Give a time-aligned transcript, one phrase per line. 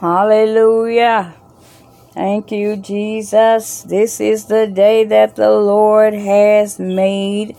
[0.00, 1.34] Hallelujah.
[2.14, 3.82] Thank you, Jesus.
[3.82, 7.54] This is the day that the Lord has made,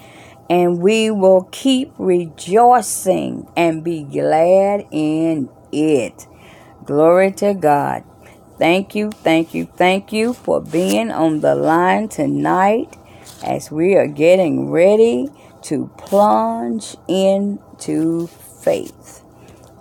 [0.49, 6.25] and we will keep rejoicing and be glad in it.
[6.83, 8.03] Glory to God.
[8.57, 12.97] Thank you, thank you, thank you for being on the line tonight
[13.43, 15.29] as we are getting ready
[15.63, 19.23] to plunge into faith.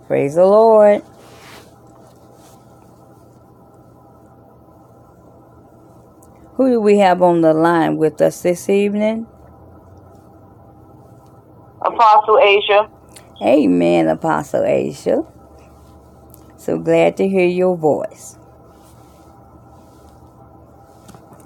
[0.07, 1.03] Praise the Lord.
[6.61, 9.27] Who do we have on the line with us this evening?
[11.81, 12.91] Apostle Asia.
[13.41, 15.25] Amen, Apostle Asia.
[16.59, 18.37] So glad to hear your voice.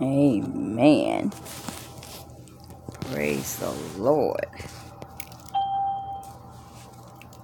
[0.03, 1.31] Amen.
[3.13, 4.49] Praise the Lord.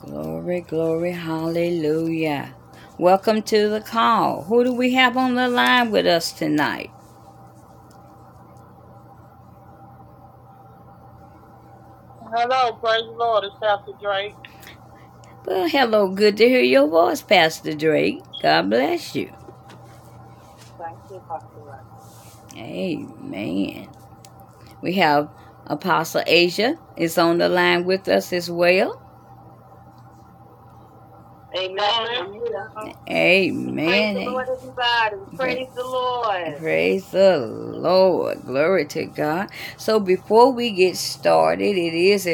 [0.00, 2.52] Glory, glory, hallelujah.
[2.98, 4.42] Welcome to the call.
[4.42, 6.90] Who do we have on the line with us tonight?
[12.32, 13.44] Hello, praise the Lord.
[13.44, 14.36] It's Pastor Drake.
[15.46, 16.08] Well, hello.
[16.10, 18.22] Good to hear your voice, Pastor Drake.
[18.42, 19.32] God bless you.
[20.78, 21.86] Thank you, Pastor Drake.
[22.56, 23.88] Amen.
[24.82, 25.30] We have
[25.66, 29.02] Apostle Asia is on the line with us as well.
[31.56, 32.32] Amen.
[33.10, 33.84] Amen.
[33.84, 35.16] Praise the Lord, everybody.
[35.36, 36.58] Praise the Lord.
[36.58, 38.42] Praise the Lord.
[38.44, 39.48] Glory to God.
[39.76, 42.28] So before we get started, it is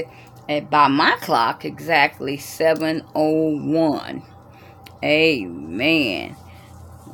[0.71, 4.23] by my clock exactly 701.
[5.05, 6.37] Amen.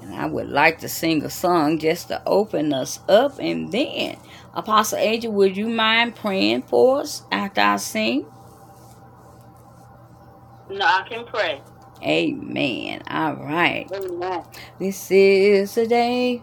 [0.02, 4.16] And I would like to sing a song just to open us up and then
[4.54, 8.26] Apostle Angel, would you mind praying for us after I sing?
[10.70, 11.62] No, I can pray.
[12.02, 13.02] Amen.
[13.08, 13.90] All right.
[13.92, 14.42] Amen.
[14.78, 16.42] This is the day.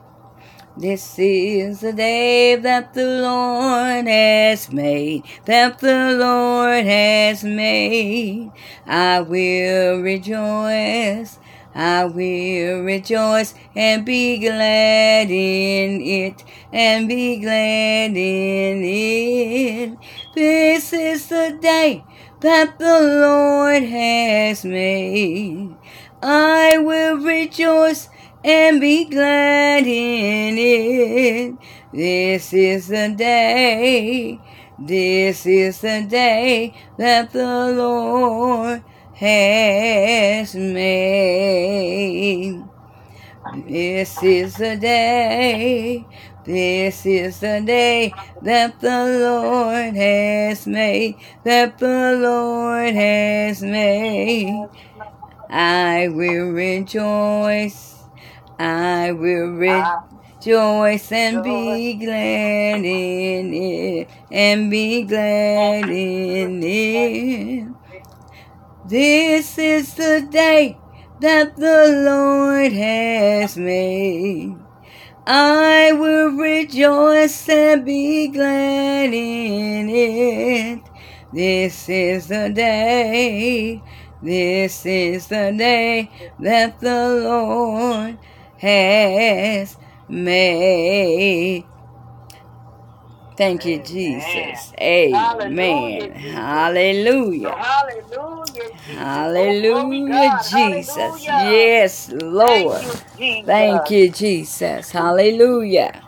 [0.78, 8.52] This is the day that the Lord has made, that the Lord has made.
[8.88, 11.38] I will rejoice,
[11.76, 19.98] I will rejoice and be glad in it, and be glad in it.
[20.34, 22.06] This is the day
[22.42, 25.76] that the Lord has made.
[26.22, 28.10] I will rejoice
[28.44, 31.56] and be glad in it.
[31.94, 34.40] This is the day,
[34.78, 38.84] this is the day that the Lord
[39.16, 42.00] has made.
[43.68, 46.06] This is the day,
[46.50, 48.12] this is the day
[48.42, 54.68] that the Lord has made, that the Lord has made.
[55.48, 58.04] I will rejoice,
[58.58, 67.68] I will rejoice and be glad in it, and be glad in it.
[68.88, 70.80] This is the day
[71.22, 74.59] that the Lord has made.
[75.32, 80.82] I will rejoice and be glad in it.
[81.32, 83.80] This is the day,
[84.24, 88.18] this is the day that the Lord
[88.58, 91.69] has made.
[93.40, 94.74] Thank you, Jesus.
[94.82, 96.14] Amen.
[96.16, 97.56] Hallelujah.
[97.58, 98.72] Hallelujah.
[98.86, 101.28] Hallelujah, Jesus.
[101.28, 102.46] Oh, yes, Lord.
[102.46, 103.46] Thank you, Jesus.
[103.46, 104.92] Thank you, Jesus.
[104.92, 106.04] Hallelujah.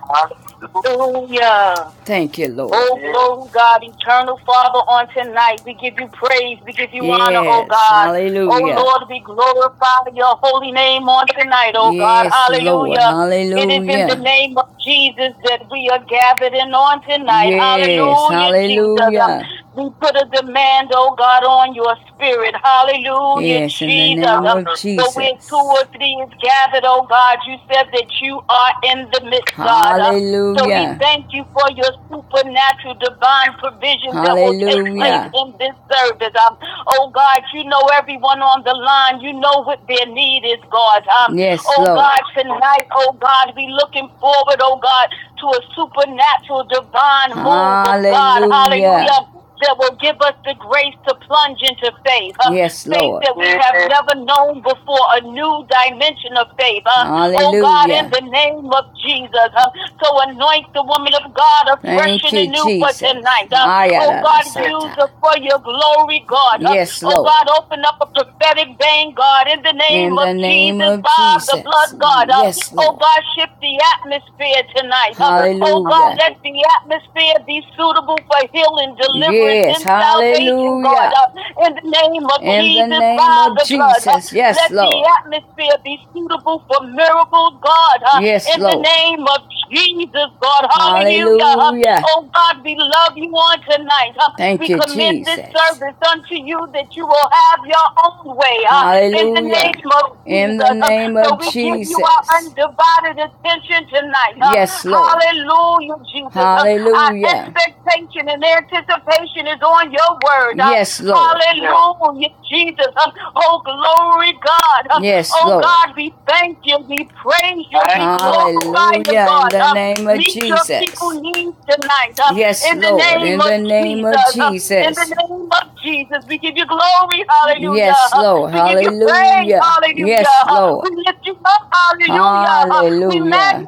[0.61, 1.91] Hallelujah.
[2.05, 2.71] Thank you, Lord.
[2.73, 5.61] Oh, glory, God, eternal Father, on tonight.
[5.65, 6.59] We give you praise.
[6.65, 8.07] We give you honor, oh God.
[8.07, 8.75] Hallelujah.
[8.77, 12.27] Oh, Lord, we glorify your holy name on tonight, oh God.
[12.31, 12.71] Hallelujah.
[12.73, 12.99] Lord.
[12.99, 13.57] Hallelujah.
[13.57, 17.49] It is in the name of Jesus that we are gathered in on tonight.
[17.49, 18.19] Yes.
[18.29, 19.61] Hallelujah, Jesus.
[19.75, 22.55] We put a demand, oh God, on your spirit.
[22.61, 24.25] Hallelujah, Yes, in the Jesus.
[24.25, 24.57] name of
[24.99, 25.47] So where Jesus.
[25.47, 29.55] two or three is gathered, oh God, you said that you are in the midst,
[29.55, 29.95] God.
[29.95, 30.59] Hallelujah.
[30.59, 30.97] So we Hallelujah.
[30.99, 35.31] thank you for your supernatural divine provisions that will take place Hallelujah.
[35.39, 36.35] in this service.
[36.35, 36.57] Um,
[36.99, 39.21] oh God, you know everyone on the line.
[39.23, 41.07] You know what their need is, God.
[41.07, 41.95] Um, Yes, oh Lord.
[41.95, 45.07] God, tonight, oh God, we looking forward, oh God,
[45.39, 48.43] to a supernatural divine move of God.
[48.43, 48.51] Hallelujah.
[48.51, 49.30] Hallelujah.
[49.61, 52.35] That will give us the grace to plunge into faith.
[52.39, 53.23] Uh, Yes, faith Lord.
[53.23, 56.83] that we have never known before, a new dimension of faith.
[56.85, 57.05] Uh,
[57.37, 59.51] Oh God, in the name of Jesus.
[59.57, 59.69] Uh,
[60.03, 63.49] so anoint the woman of God afresh Thank and you, anew for tonight.
[63.51, 63.69] Uh,
[64.01, 64.67] oh God, sata.
[64.69, 66.63] use her for your glory, God.
[66.65, 70.33] Uh, Yes, Oh God, open up a prophetic vein, God, in the name In the
[70.33, 71.49] of name Jesus, of by Jesus.
[71.51, 72.29] the blood, God.
[72.29, 72.99] Uh, Yes, oh Lord.
[73.01, 75.15] God, shift the atmosphere tonight.
[75.19, 75.31] Uh,
[75.61, 81.09] oh God, let the atmosphere be suitable for healing, deliverance, Yes, and salvation, God.
[81.09, 81.13] hallelujah.
[81.13, 84.03] Uh, in the name of In the Jesus, name by of the blood.
[84.07, 84.33] Uh, Jesus.
[84.33, 84.91] Yes, let Lord.
[84.91, 87.99] the atmosphere be suitable for miracles, God.
[88.05, 88.81] Uh, Yes, in the Lord.
[88.81, 90.63] name of Jesus, God.
[90.69, 91.55] Hallelujah.
[91.59, 92.09] Uh, Hallelujah.
[92.15, 94.15] oh God, we love you on tonight.
[94.19, 95.55] Uh, Thank we you, commit this Jesus.
[95.55, 98.59] service unto you that you will have your own way.
[98.69, 99.49] Uh, in the Hallelujah.
[99.49, 100.59] name of In Jesus.
[100.59, 102.03] the name Uh, so of we give you Jesus.
[102.03, 104.37] our undivided attention tonight.
[104.41, 105.23] Uh, Yes, Lord.
[105.23, 106.49] Hallelujah, Jesus.
[106.53, 107.17] Uh, our Hallelujah.
[107.25, 110.57] expectation and anticipation is on your word.
[110.57, 111.17] Yes, Lord.
[111.17, 112.87] Hallelujah, Jesus.
[113.35, 115.01] Oh, glory, God.
[115.03, 115.63] Yes, oh, Lord.
[115.63, 116.79] God, we thank you.
[116.89, 117.81] We praise you.
[117.95, 119.27] We glorify you, Hallelujah.
[119.43, 120.69] In the name of meet your Jesus.
[120.79, 122.15] people needs tonight.
[122.27, 123.01] Yes, in Lord.
[123.23, 124.85] In the name of Jesus.
[124.87, 127.25] In the name of Jesus, we give you glory.
[127.41, 127.77] Hallelujah.
[127.77, 128.53] Yes, Lord.
[128.53, 129.55] We give you praise.
[129.57, 129.61] Hallelujah.
[129.61, 130.07] Hallelujah.
[130.07, 130.83] Yes, Lord.
[130.83, 131.63] We lift you up.
[131.73, 132.55] Hallelujah.
[132.71, 133.67] Hallelujah.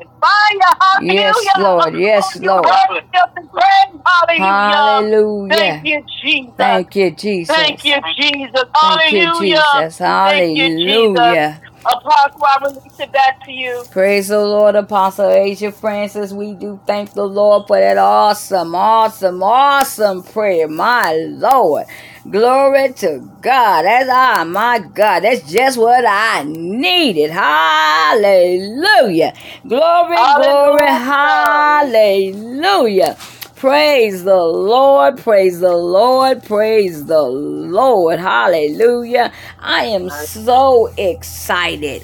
[1.00, 1.95] Yes, Lord.
[1.95, 2.65] Yes, Oh, Lord.
[2.65, 4.01] worthy of the praise.
[4.06, 5.09] Hallelujah.
[5.50, 6.56] Thank you, Jesus.
[6.57, 7.47] Thank you, Jesus.
[7.47, 8.65] Thank you, Jesus.
[8.81, 9.30] Thank you, Hallelujah.
[9.30, 10.02] Jesus.
[10.24, 11.16] Thank you, Jesus.
[11.16, 11.62] Hallelujah.
[11.86, 13.86] Apostle, I release it back to you.
[13.92, 16.34] Praise the Lord, Apostle Asia Francis.
[16.34, 20.68] We do thank the Lord for that awesome, awesome, awesome prayer.
[20.68, 21.86] My Lord.
[22.30, 23.84] Glory to God.
[23.86, 25.22] That's ah my God.
[25.24, 27.31] That's just what I needed.
[27.31, 29.34] Hallelujah.
[29.68, 33.18] Glory, glory, hallelujah.
[33.63, 38.19] Praise the Lord, praise the Lord, praise the Lord.
[38.19, 39.31] Hallelujah.
[39.57, 42.04] I am so excited.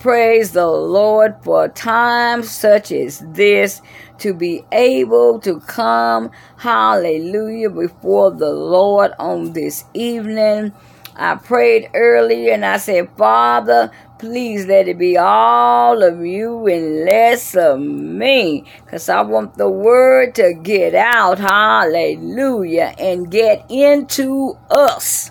[0.00, 3.82] Praise the Lord for times such as this
[4.20, 10.72] to be able to come, hallelujah, before the Lord on this evening.
[11.16, 17.04] I prayed earlier and I said, Father, please let it be all of you and
[17.04, 18.64] less of me.
[18.84, 25.30] Because I want the word to get out, hallelujah, and get into us.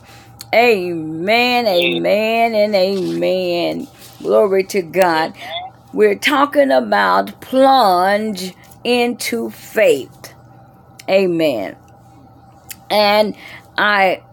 [0.53, 3.87] Amen, amen, and amen.
[4.21, 5.33] Glory to God.
[5.93, 8.53] We're talking about plunge
[8.83, 10.33] into faith.
[11.09, 11.75] Amen.
[12.89, 13.35] And
[13.77, 14.23] I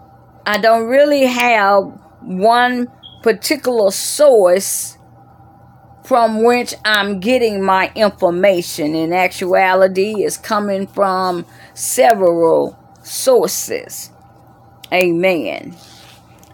[0.47, 1.85] I don't really have
[2.21, 2.89] one
[3.23, 4.99] particular source
[6.05, 8.95] from which I'm getting my information.
[8.95, 14.11] In actuality, it's coming from several sources.
[14.93, 15.77] Amen.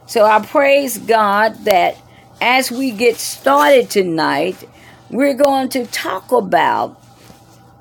[0.06, 1.96] So I praise God that
[2.40, 4.68] as we get started tonight,
[5.10, 7.02] we're going to talk about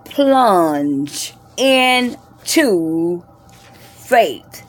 [0.06, 3.24] plunge into
[3.96, 4.64] faith.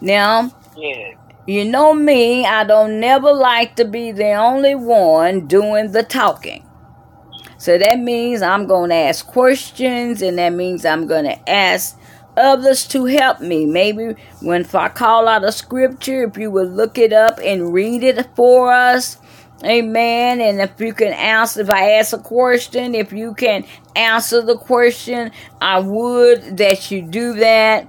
[0.00, 1.14] Now, Yeah.
[1.52, 6.66] You know me, I don't never like to be the only one doing the talking.
[7.58, 11.96] So that means I'm going to ask questions and that means I'm going to ask
[12.36, 13.66] others to help me.
[13.66, 17.72] Maybe when if I call out a scripture, if you would look it up and
[17.72, 19.18] read it for us.
[19.64, 20.40] Amen.
[20.40, 23.64] And if you can answer, if I ask a question, if you can
[23.94, 27.86] answer the question, I would that you do that.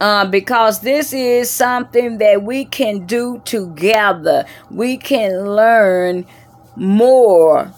[0.00, 4.44] Uh, because this is something that we can do together.
[4.70, 6.24] We can learn
[6.76, 7.72] more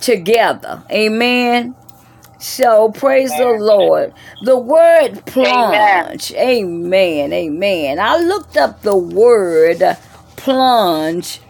[0.00, 0.82] together.
[0.90, 1.74] Amen.
[2.38, 4.14] So praise the Lord.
[4.42, 6.32] The word plunge.
[6.32, 7.32] Amen.
[7.32, 7.98] Amen.
[7.98, 9.82] I looked up the word
[10.36, 11.40] plunge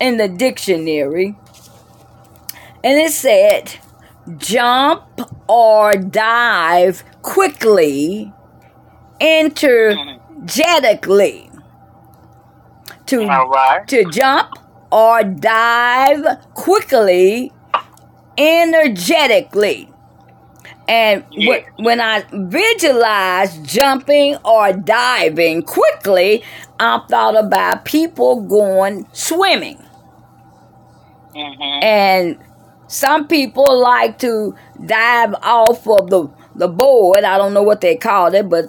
[0.00, 1.34] in the dictionary
[2.84, 3.80] and it said
[4.38, 5.02] jump
[5.48, 8.32] or dive quickly,
[9.20, 11.50] energetically.
[13.06, 13.86] To right.
[13.88, 14.58] to jump
[14.90, 17.52] or dive quickly,
[18.36, 19.88] energetically.
[20.88, 21.64] And Yes.
[21.76, 26.42] when I visualize jumping or diving quickly,
[26.78, 29.82] I thought about people going swimming.
[31.34, 31.84] Mm-hmm.
[31.84, 32.38] And
[32.86, 34.54] some people like to
[34.84, 37.24] dive off of the, the board.
[37.24, 38.66] I don't know what they call it, but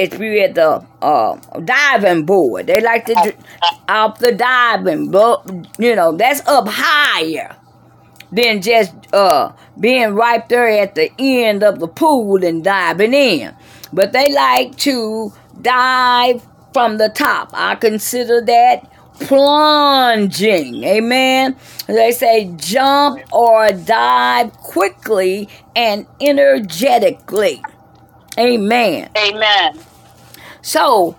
[0.00, 3.36] if you're at the uh, diving board, they like to dr-
[3.88, 5.68] off the diving board.
[5.78, 7.56] You know, that's up higher
[8.32, 13.54] than just uh, being right there at the end of the pool and diving in.
[13.92, 17.50] But they like to dive from the top.
[17.54, 18.90] I consider that
[19.20, 20.84] plunging.
[20.84, 21.56] Amen.
[21.86, 27.62] They say jump or dive quickly and energetically.
[28.38, 29.10] Amen.
[29.16, 29.78] Amen.
[30.62, 31.16] So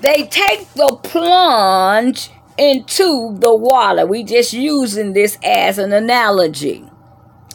[0.00, 4.06] they take the plunge into the water.
[4.06, 6.84] We just using this as an analogy.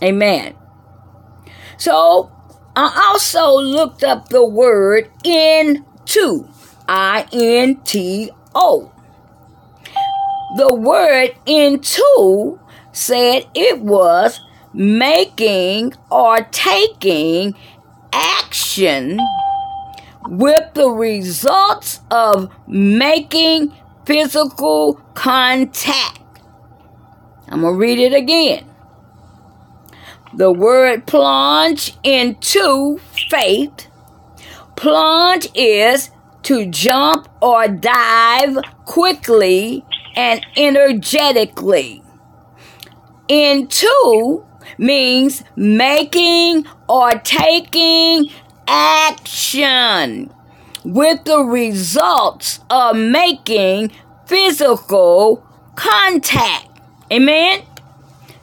[0.01, 0.55] Amen.
[1.77, 2.31] So
[2.75, 6.47] I also looked up the word into.
[6.87, 8.91] I N T O.
[10.57, 12.59] The word into
[12.91, 14.39] said it was
[14.73, 17.55] making or taking
[18.11, 19.19] action
[20.27, 23.73] with the results of making
[24.05, 26.19] physical contact.
[27.47, 28.65] I'm going to read it again.
[30.33, 32.99] The word plunge into
[33.29, 33.87] faith.
[34.75, 36.09] Plunge is
[36.43, 42.01] to jump or dive quickly and energetically.
[43.27, 44.45] Into
[44.77, 48.29] means making or taking
[48.67, 50.33] action
[50.83, 53.91] with the results of making
[54.25, 56.67] physical contact.
[57.11, 57.63] Amen.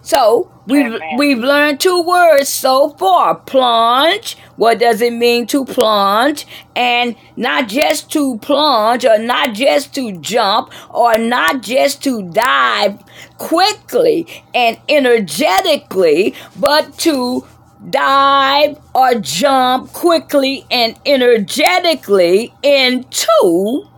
[0.03, 3.35] So we've we've learned two words so far.
[3.35, 4.37] Plunge.
[4.57, 6.47] What does it mean to plunge?
[6.75, 13.03] And not just to plunge or not just to jump or not just to dive
[13.39, 17.47] quickly and energetically, but to
[17.89, 23.89] dive or jump quickly and energetically into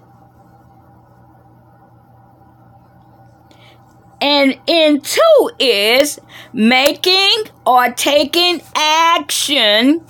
[4.20, 6.20] and into is
[6.52, 10.04] making or taking action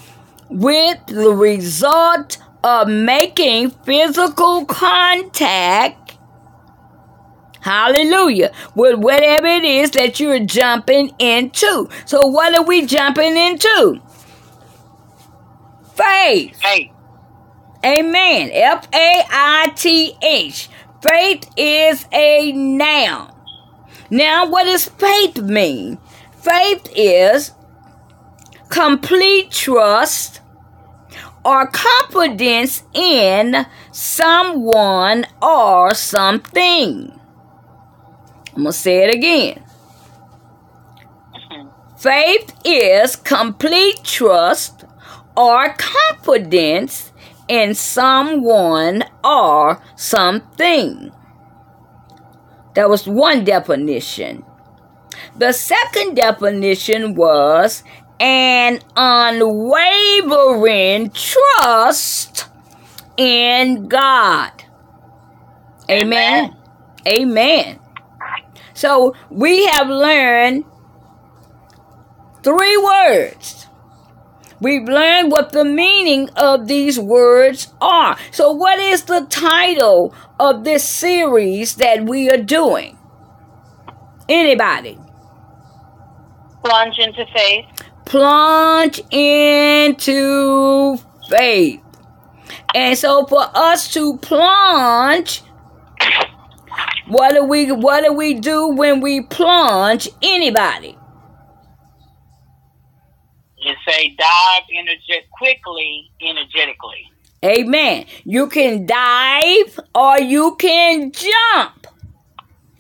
[0.51, 6.02] with the result of making physical contact
[7.63, 8.53] Hallelujah.
[8.75, 11.89] With whatever it is that you're jumping into.
[12.05, 14.01] So, what are we jumping into?
[15.95, 16.57] Faith.
[16.61, 16.91] Faith.
[17.85, 18.51] Amen.
[18.53, 20.69] F A I T H.
[21.03, 23.33] Faith is a noun.
[24.11, 25.99] Now, what does faith mean?
[26.33, 27.53] Faith is
[28.69, 30.41] complete trust
[31.45, 37.19] or confidence in someone or something.
[38.55, 39.65] I'm going to say it again.
[41.97, 44.85] Faith is complete trust
[45.37, 47.13] or confidence
[47.49, 51.13] in someone or something.
[52.75, 54.45] That was one definition.
[55.37, 57.85] The second definition was
[58.19, 59.51] an unwavering
[61.11, 62.47] trust
[63.17, 64.53] in God.
[65.91, 66.57] Amen.
[67.07, 67.79] Amen.
[68.75, 70.65] So we have learned
[72.43, 73.67] three words.
[74.61, 78.17] We've learned what the meaning of these words are.
[78.31, 82.97] So, what is the title of this series that we are doing?
[84.29, 84.99] Anybody?
[86.65, 87.65] Plunge into faith.
[88.05, 90.97] Plunge into
[91.29, 91.81] faith.
[92.73, 95.43] And so, for us to plunge
[97.13, 100.97] what do we what do we do when we plunge anybody?
[103.59, 107.13] You say dive energet quickly, energetically.
[107.45, 108.07] Amen.
[108.25, 111.87] You can dive or you can jump.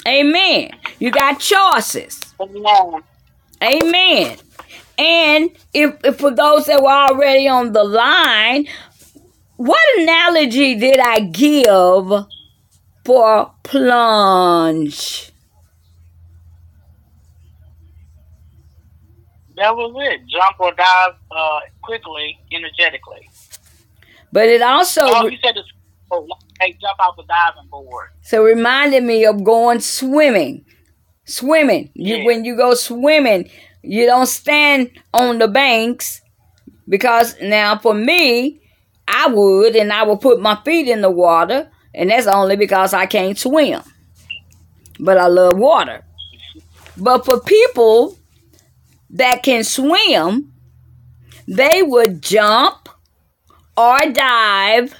[0.06, 0.70] Amen.
[0.98, 2.20] You got choices.
[2.40, 3.02] Amen.
[3.62, 4.38] Amen.
[4.98, 8.66] And if, if for those that were already on the line,
[9.56, 12.26] what analogy did I give
[13.04, 15.32] for plunge.
[19.56, 20.20] That was it.
[20.28, 23.28] Jump or dive uh, quickly, energetically.
[24.32, 25.02] But it also.
[25.04, 25.68] Oh, you said it's,
[26.10, 26.26] oh,
[26.58, 28.08] hey, jump off the diving board.
[28.22, 30.64] So reminded me of going swimming.
[31.24, 31.90] Swimming.
[31.94, 33.50] You when you go swimming,
[33.82, 36.22] you don't stand on the banks
[36.88, 38.60] because now for me,
[39.06, 42.94] I would and I would put my feet in the water, and that's only because
[42.94, 43.82] I can't swim.
[44.98, 46.04] But I love water.
[46.96, 48.18] But for people
[49.10, 50.52] that can swim,
[51.46, 52.88] they would jump
[53.76, 54.94] or dive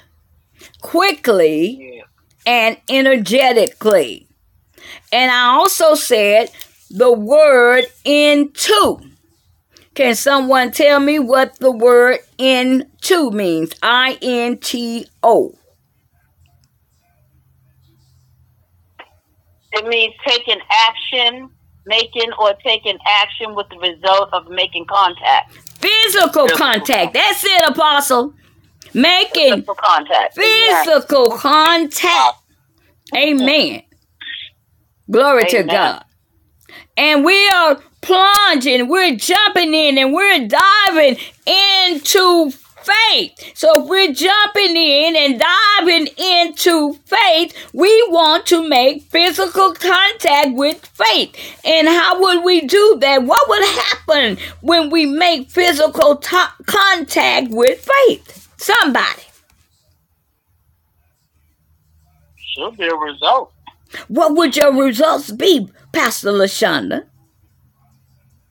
[0.81, 2.03] quickly
[2.45, 4.27] and energetically.
[5.11, 6.51] And I also said
[6.89, 8.99] the word into.
[9.93, 13.75] Can someone tell me what the word into means?
[13.83, 15.53] I N T O.
[19.73, 21.49] It means taking action,
[21.85, 25.53] making or taking action with the result of making contact.
[25.53, 27.13] Physical contact.
[27.13, 28.33] That's it, Apostle.
[28.93, 30.35] Making Physical contact.
[30.35, 32.37] physical contact.
[33.15, 33.81] Amen.
[35.09, 36.05] Glory to God.
[36.95, 42.51] And we are plunging, we're jumping in, and we're diving into
[42.85, 43.51] faith.
[43.55, 50.53] So if we're jumping in and diving into faith, we want to make physical contact
[50.53, 51.35] with faith.
[51.65, 53.23] And how would we do that?
[53.23, 58.49] What would happen when we make physical to- contact with faith?
[58.57, 59.23] Somebody.
[62.55, 63.51] Should be a result.
[64.07, 67.05] What would your results be, Pastor LaShonda?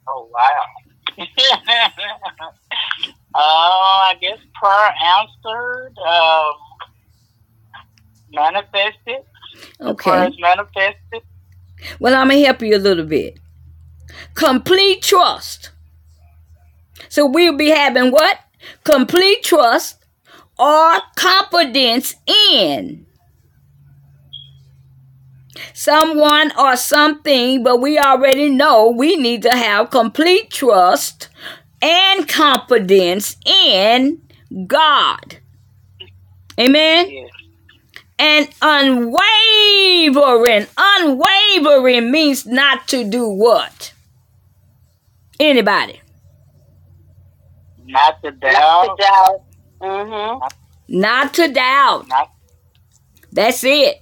[0.09, 1.27] Oh wow.
[3.35, 6.55] uh, I guess prayer answered, um,
[8.33, 9.25] manifested.
[9.81, 10.11] Okay.
[10.11, 11.23] Prayers manifested.
[11.99, 13.39] Well, I'm going to help you a little bit.
[14.35, 15.71] Complete trust.
[17.09, 18.39] So we'll be having what?
[18.85, 20.05] Complete trust
[20.59, 23.07] or confidence in
[25.75, 31.29] someone or something, but we already know we need to have complete trust
[31.83, 34.21] and confidence in
[34.67, 35.37] God.
[36.59, 37.31] Amen Yes.
[38.19, 40.67] and unwavering.
[40.77, 43.93] Unwavering means not to do what?
[45.41, 46.01] Anybody?
[47.85, 48.53] Not to doubt.
[48.53, 49.43] Not to doubt.
[49.83, 50.99] Mm-hmm.
[51.01, 52.09] Not to doubt.
[52.09, 52.31] Not
[53.33, 54.02] That's it.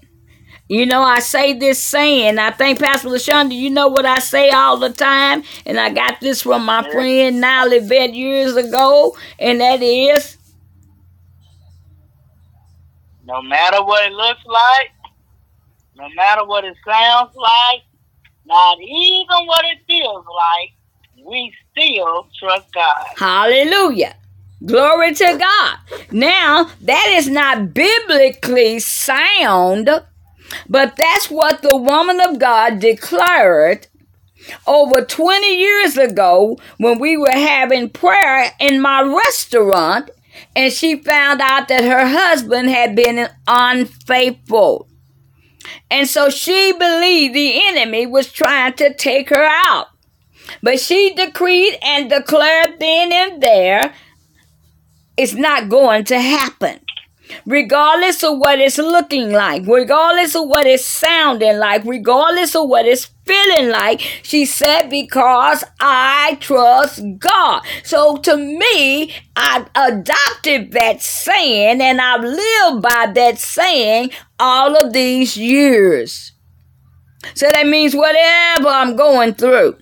[0.70, 4.50] You know, I say this saying, I think Pastor LaShonda, you know what I say
[4.50, 5.42] all the time?
[5.66, 10.36] And I got this from my friend Nolly Vet years ago, and that is,
[13.24, 14.92] no matter what it looks like,
[15.96, 17.82] no matter what it sounds like,
[18.46, 23.06] not even what it feels like, we still trust God.
[23.16, 24.14] Hallelujah.
[24.64, 25.78] Glory to God.
[26.12, 29.90] Now, that is not biblically sound,
[30.68, 33.86] but that's what the woman of God declared
[34.66, 40.10] over 20 years ago when we were having prayer in my restaurant
[40.56, 44.88] and she found out that her husband had been unfaithful.
[45.90, 49.88] And so she believed the enemy was trying to take her out.
[50.62, 53.94] But she decreed and declared then and there
[55.16, 56.80] it's not going to happen.
[57.46, 62.86] Regardless of what it's looking like, regardless of what it's sounding like, regardless of what
[62.86, 67.62] it's feeling like, she said, because I trust God.
[67.84, 74.92] So to me, I adopted that saying and I've lived by that saying all of
[74.92, 76.32] these years.
[77.34, 79.76] So that means whatever I'm going through,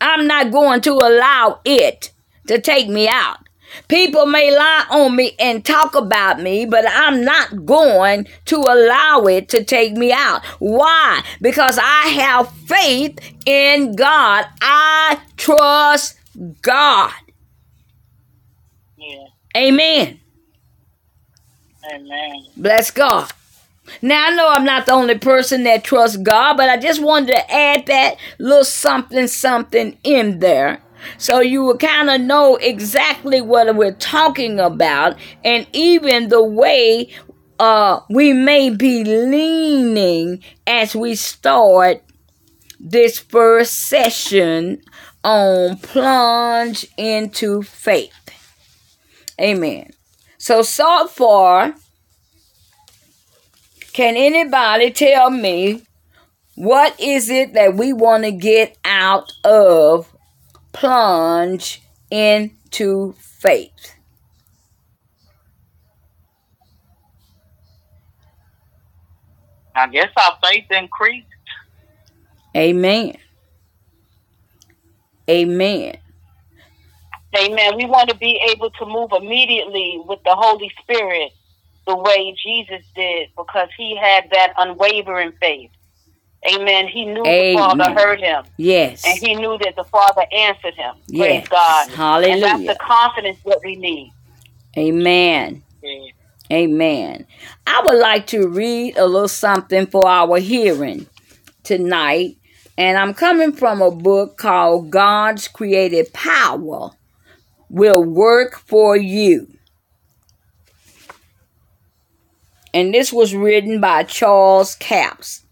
[0.00, 2.12] I'm not going to allow it
[2.48, 3.45] to take me out.
[3.88, 9.24] People may lie on me and talk about me, but I'm not going to allow
[9.26, 10.44] it to take me out.
[10.58, 11.22] Why?
[11.40, 14.46] Because I have faith in God.
[14.60, 16.18] I trust
[16.62, 17.12] God.
[18.96, 19.26] Yeah.
[19.56, 20.20] Amen.
[21.94, 22.46] Amen.
[22.56, 23.30] Bless God.
[24.02, 27.32] Now I know I'm not the only person that trusts God, but I just wanted
[27.34, 30.80] to add that little something something in there.
[31.18, 37.10] So you will kind of know exactly what we're talking about and even the way
[37.58, 42.02] uh we may be leaning as we start
[42.78, 44.82] this first session
[45.24, 48.12] on plunge into faith.
[49.40, 49.90] Amen.
[50.38, 51.74] So so far
[53.92, 55.82] can anybody tell me
[56.54, 60.15] what is it that we want to get out of
[60.76, 63.94] plunge into faith?
[69.74, 71.26] I guess our faith increased.
[72.56, 73.16] Amen.
[75.28, 75.96] Amen.
[77.38, 77.76] Amen.
[77.76, 81.32] We want to be able to move immediately with the Holy Spirit
[81.86, 85.70] the way Jesus did because he had that unwavering faith.
[86.54, 86.88] Amen.
[86.88, 89.04] He knew the Father heard him Yes.
[89.06, 90.96] and he knew that the Father answered him.
[91.08, 91.46] Yes.
[91.46, 91.86] Praise God.
[91.88, 92.40] And Hallelujah.
[92.40, 94.14] that's the confidence that we need.
[94.78, 95.64] Amen.
[95.82, 96.10] Yeah.
[96.52, 97.26] Amen.
[97.66, 101.08] I would like to read a little something for our hearing
[101.64, 102.36] tonight
[102.78, 106.90] And I'm coming from a book called God's Creative Power
[107.70, 109.48] Will Work for You.
[112.74, 115.45] And this was written by Charles Capps.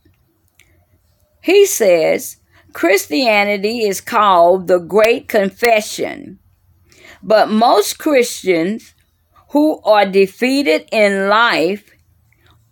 [1.45, 2.39] He says
[2.73, 6.39] Christianity is called the Great Confession,
[7.23, 8.95] but most Christians
[9.51, 11.91] who are defeated in life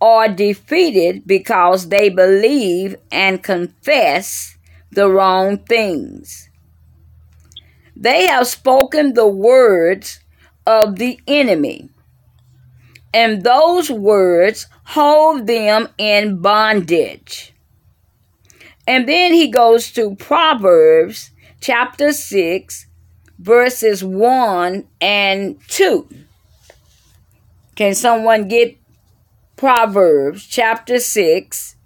[0.01, 4.57] are defeated because they believe and confess
[4.91, 6.49] the wrong things.
[7.95, 10.21] They have spoken the words
[10.67, 11.91] of the enemy,
[13.13, 17.52] and those words hold them in bondage.
[18.87, 22.87] And then he goes to Proverbs chapter 6,
[23.39, 26.09] verses 1 and 2.
[27.77, 28.77] Can someone get
[29.57, 31.77] Proverbs chapter 6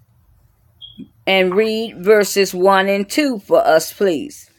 [1.27, 4.51] and read verses 1 and 2 for us, please?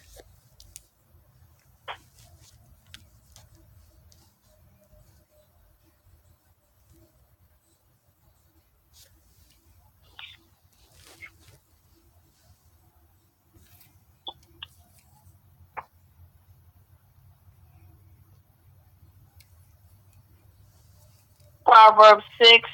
[21.67, 22.69] Proverbs 6,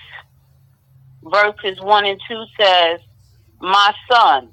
[1.23, 2.99] verses 1 and 2 says,
[3.60, 4.49] My son,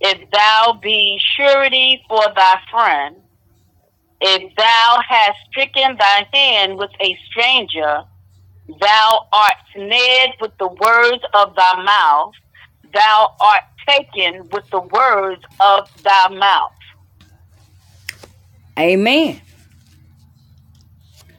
[0.00, 3.16] if thou be surety for thy friend,
[4.20, 8.04] if thou hast stricken thy hand with a stranger,
[8.80, 12.32] thou art snared with the words of thy mouth,
[12.94, 16.72] thou art taken with the words of thy mouth.
[18.78, 19.40] Amen.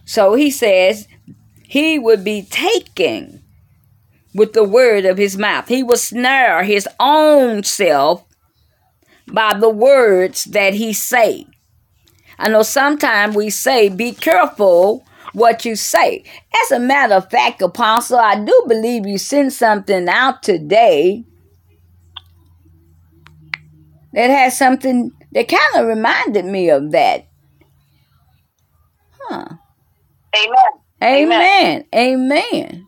[0.03, 1.07] So he says
[1.67, 3.43] he would be taken
[4.33, 5.67] with the word of his mouth.
[5.67, 8.23] He will snare his own self
[9.27, 11.45] by the words that he say.
[12.39, 16.23] I know sometimes we say, be careful what you say.
[16.63, 21.25] As a matter of fact, Apostle, I do believe you sent something out today
[24.13, 27.27] that has something that kind of reminded me of that.
[29.19, 29.45] Huh.
[30.35, 30.86] Amen.
[31.01, 31.85] Amen.
[31.93, 32.87] Amen.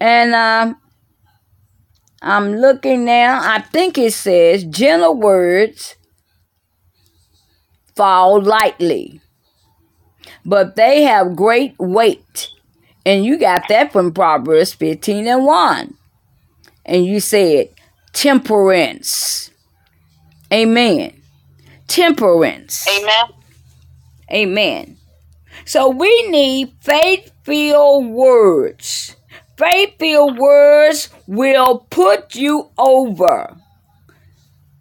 [0.00, 0.76] And um,
[2.22, 3.40] I'm looking now.
[3.42, 5.96] I think it says gentle words
[7.94, 9.20] fall lightly,
[10.44, 12.50] but they have great weight.
[13.06, 15.94] And you got that from Proverbs 15 and 1.
[16.86, 17.68] And you said
[18.14, 19.50] temperance.
[20.52, 21.12] Amen.
[21.86, 22.86] Temperance.
[22.88, 23.24] Amen.
[24.32, 24.96] Amen.
[25.66, 29.16] So we need faith filled words.
[29.56, 33.56] Faith filled words will put you over.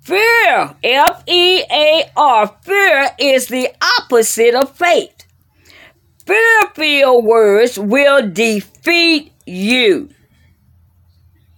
[0.01, 5.25] Fear, F E A R, fear is the opposite of faith.
[6.25, 10.09] Fear filled words will defeat you.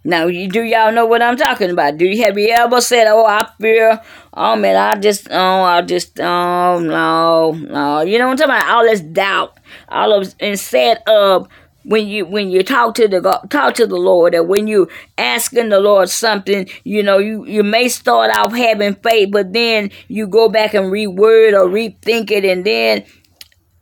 [0.04, 1.96] Now, you do y'all know what I'm talking about?
[1.98, 4.00] Do you have you ever said, "Oh, I fear"?
[4.32, 8.02] Oh man, I just, oh, I just, oh no, no.
[8.02, 8.68] You know what I'm talking about?
[8.70, 9.58] All this doubt,
[9.88, 11.48] all of instead of
[11.84, 15.68] when you when you talk to the talk to the Lord, or when you asking
[15.68, 20.26] the Lord something, you know, you you may start off having faith, but then you
[20.26, 23.04] go back and reword or rethink it, and then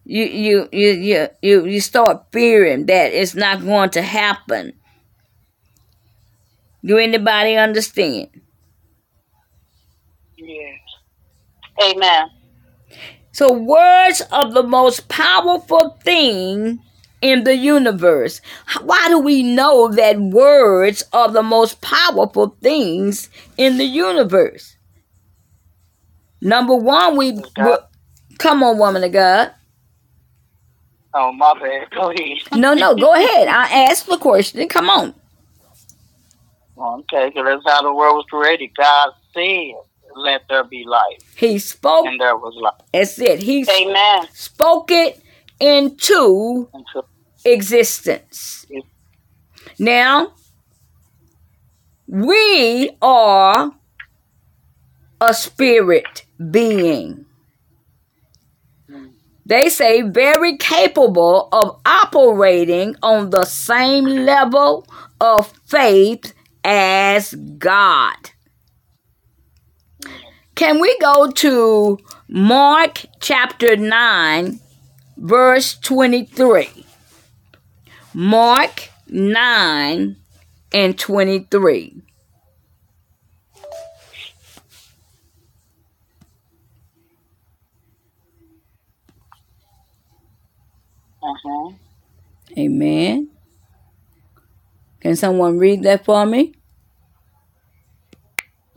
[0.04, 4.72] you you you you you, you start fearing that it's not going to happen.
[6.84, 8.28] Do anybody understand?
[10.36, 10.80] Yes.
[11.82, 12.30] Amen.
[13.34, 16.78] So, words are the most powerful thing
[17.20, 18.40] in the universe.
[18.80, 24.76] Why do we know that words are the most powerful things in the universe?
[26.40, 27.76] Number one, we, we
[28.38, 29.50] come on, woman of God.
[31.12, 31.90] Oh, my bad.
[31.94, 32.38] Go ahead.
[32.54, 33.48] no, no, go ahead.
[33.48, 34.68] I asked the question.
[34.68, 35.12] Come on.
[36.78, 38.70] Okay, because that's how the world was created.
[38.76, 39.74] God said,
[40.16, 42.82] "Let there be light." He spoke, and there was light.
[42.92, 43.42] That's it.
[43.42, 44.28] He Amen.
[44.32, 45.20] spoke it
[45.60, 47.04] into, into
[47.44, 48.66] existence.
[49.78, 50.32] Now,
[52.06, 53.72] we are
[55.20, 57.24] a spirit being.
[58.88, 59.06] Hmm.
[59.46, 64.86] They say very capable of operating on the same level
[65.20, 68.30] of faith as God.
[70.54, 74.60] Can we go to Mark chapter 9,
[75.16, 76.86] verse 23?
[78.14, 80.16] Mark 9
[80.72, 82.02] and 23.
[91.20, 91.72] Uh-huh.
[92.56, 93.28] Amen.
[95.00, 96.54] Can someone read that for me?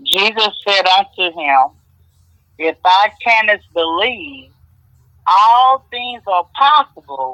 [0.10, 1.72] Jesus said unto him,
[2.58, 4.52] If thou canst believe,
[5.28, 7.34] all things are possible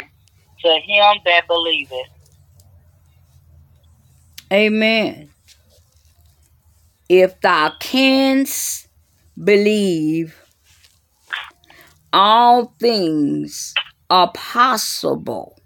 [0.64, 2.10] to him that believeth.
[4.52, 5.30] Amen.
[7.10, 8.88] If thou canst
[9.42, 10.36] believe,
[12.12, 13.74] all things
[14.10, 15.60] are possible.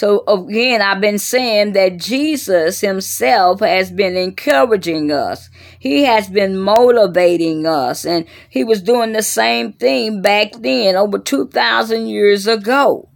[0.00, 5.50] So again, I've been saying that Jesus himself has been encouraging us.
[5.78, 11.18] He has been motivating us and he was doing the same thing back then over
[11.18, 13.10] 2000 years ago.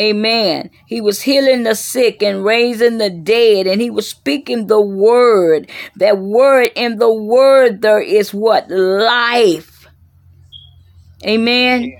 [0.00, 0.70] Amen.
[0.86, 5.70] He was healing the sick and raising the dead, and he was speaking the word.
[5.96, 8.70] That word in the word, there is what?
[8.70, 9.86] Life.
[11.26, 11.92] Amen.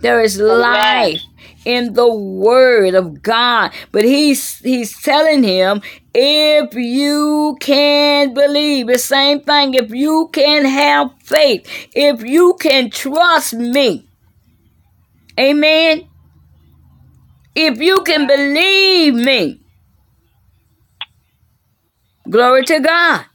[0.00, 1.20] There is life
[1.66, 3.72] in the word of God.
[3.92, 5.82] But he's he's telling him,
[6.14, 12.88] if you can believe, the same thing, if you can have faith, if you can
[12.88, 14.08] trust me.
[15.38, 16.08] Amen.
[17.54, 19.60] If you can believe me.
[22.30, 23.26] Glory to God.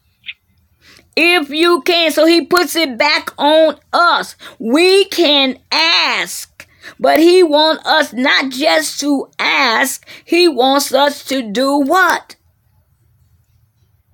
[1.16, 2.12] If you can.
[2.12, 4.36] So he puts it back on us.
[4.58, 6.51] We can ask
[7.00, 12.36] but he wants us not just to ask, he wants us to do what?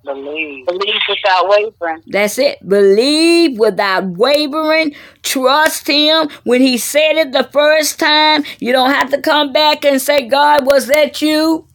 [0.04, 0.66] Believe.
[0.66, 2.02] Believe without wavering.
[2.06, 2.66] That's it.
[2.66, 4.94] Believe without wavering.
[5.22, 6.30] Trust him.
[6.44, 10.26] When he said it the first time, you don't have to come back and say,
[10.26, 11.66] God, was that you?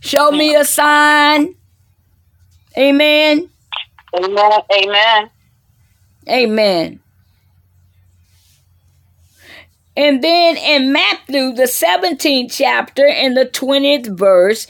[0.00, 1.54] Show me a sign.
[2.76, 3.50] Amen.
[4.14, 4.60] Amen.
[4.72, 5.30] Amen.
[6.28, 7.00] Amen.
[9.96, 14.66] And then in Matthew, the 17th chapter, in the 20th verse,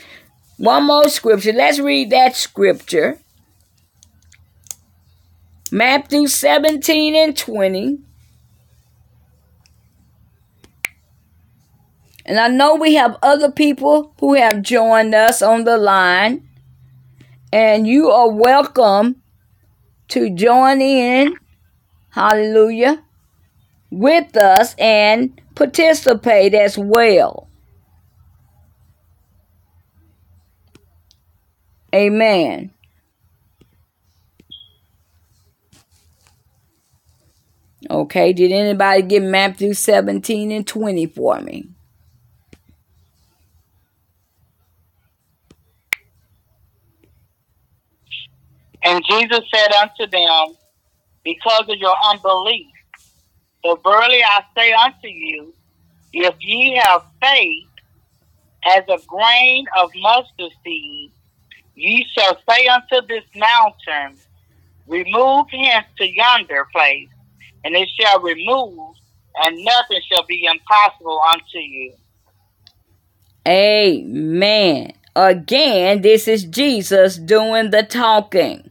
[0.56, 1.52] one more scripture.
[1.52, 3.18] Let's read that scripture.
[5.72, 7.98] Matthew 17 and 20.
[12.24, 16.48] And I know we have other people who have joined us on the line.
[17.52, 19.22] And you are welcome
[20.08, 21.36] to join in.
[22.10, 23.05] Hallelujah
[23.90, 27.48] with us and participate as well.
[31.94, 32.72] Amen.
[37.88, 41.68] Okay, did anybody get Matthew 17 and 20 for me?
[48.82, 50.56] And Jesus said unto them,
[51.24, 52.66] Because of your unbelief,
[53.66, 55.52] for verily I say unto you,
[56.12, 57.66] if ye have faith
[58.76, 61.10] as a grain of mustard seed,
[61.74, 64.18] ye shall say unto this mountain,
[64.86, 67.08] Remove hence to yonder place,
[67.64, 68.94] and it shall remove,
[69.42, 71.92] and nothing shall be impossible unto you.
[73.48, 74.92] Amen.
[75.16, 78.70] Again, this is Jesus doing the talking.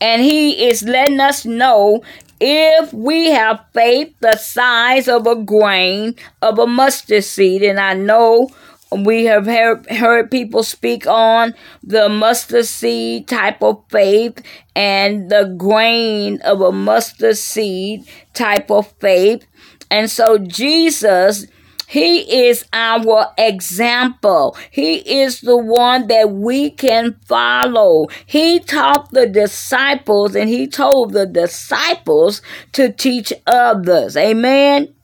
[0.00, 2.02] And he is letting us know
[2.40, 7.94] if we have faith the size of a grain of a mustard seed, and I
[7.94, 8.48] know
[8.92, 14.40] we have heard, people speak on the mustard seed type of faith
[14.74, 19.46] and the grain of a mustard seed type of faith.
[19.90, 21.46] And so Jesus
[21.88, 24.54] he is our example.
[24.70, 28.08] He is the one that we can follow.
[28.26, 34.18] He taught the disciples and he told the disciples to teach others.
[34.18, 34.94] Amen.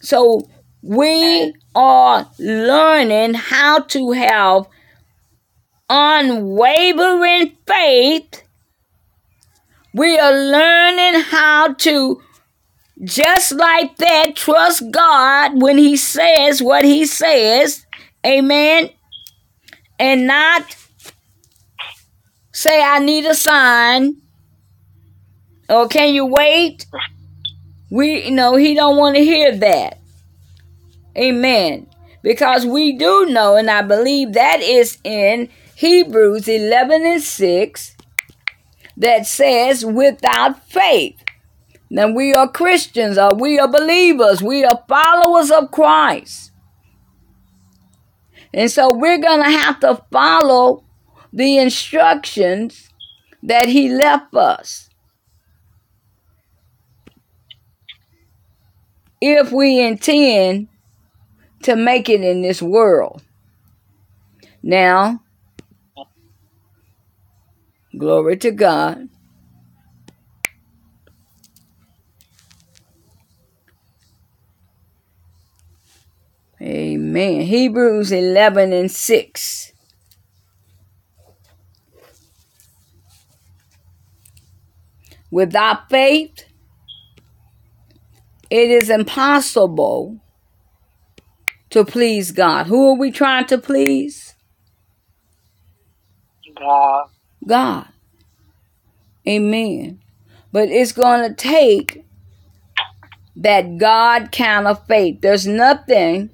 [0.00, 0.48] So
[0.80, 4.66] we are learning how to have
[5.90, 8.42] unwavering faith.
[9.92, 12.22] We are learning how to
[13.04, 17.84] just like that, trust God when He says what He says.
[18.24, 18.90] Amen.
[19.98, 20.76] And not
[22.52, 24.16] say, I need a sign.
[25.68, 26.86] Or can you wait?
[27.90, 29.98] We you know he don't want to hear that.
[31.16, 31.86] Amen.
[32.22, 37.96] Because we do know, and I believe that is in Hebrews 11 and 6,
[38.96, 41.21] that says, without faith
[41.92, 46.50] now we are Christians, or we are believers, we are followers of Christ.
[48.54, 50.84] And so we're going to have to follow
[51.32, 52.88] the instructions
[53.42, 54.90] that he left us.
[59.22, 60.66] if we intend
[61.62, 63.22] to make it in this world.
[64.64, 65.22] Now,
[67.96, 69.08] glory to God.
[76.62, 77.40] Amen.
[77.40, 79.72] Hebrews 11 and 6.
[85.32, 86.44] Without faith,
[88.48, 90.20] it is impossible
[91.70, 92.68] to please God.
[92.68, 94.36] Who are we trying to please?
[96.56, 97.08] God.
[97.44, 97.88] God.
[99.26, 100.00] Amen.
[100.52, 102.04] But it's going to take
[103.34, 105.22] that God kind of faith.
[105.22, 106.30] There's nothing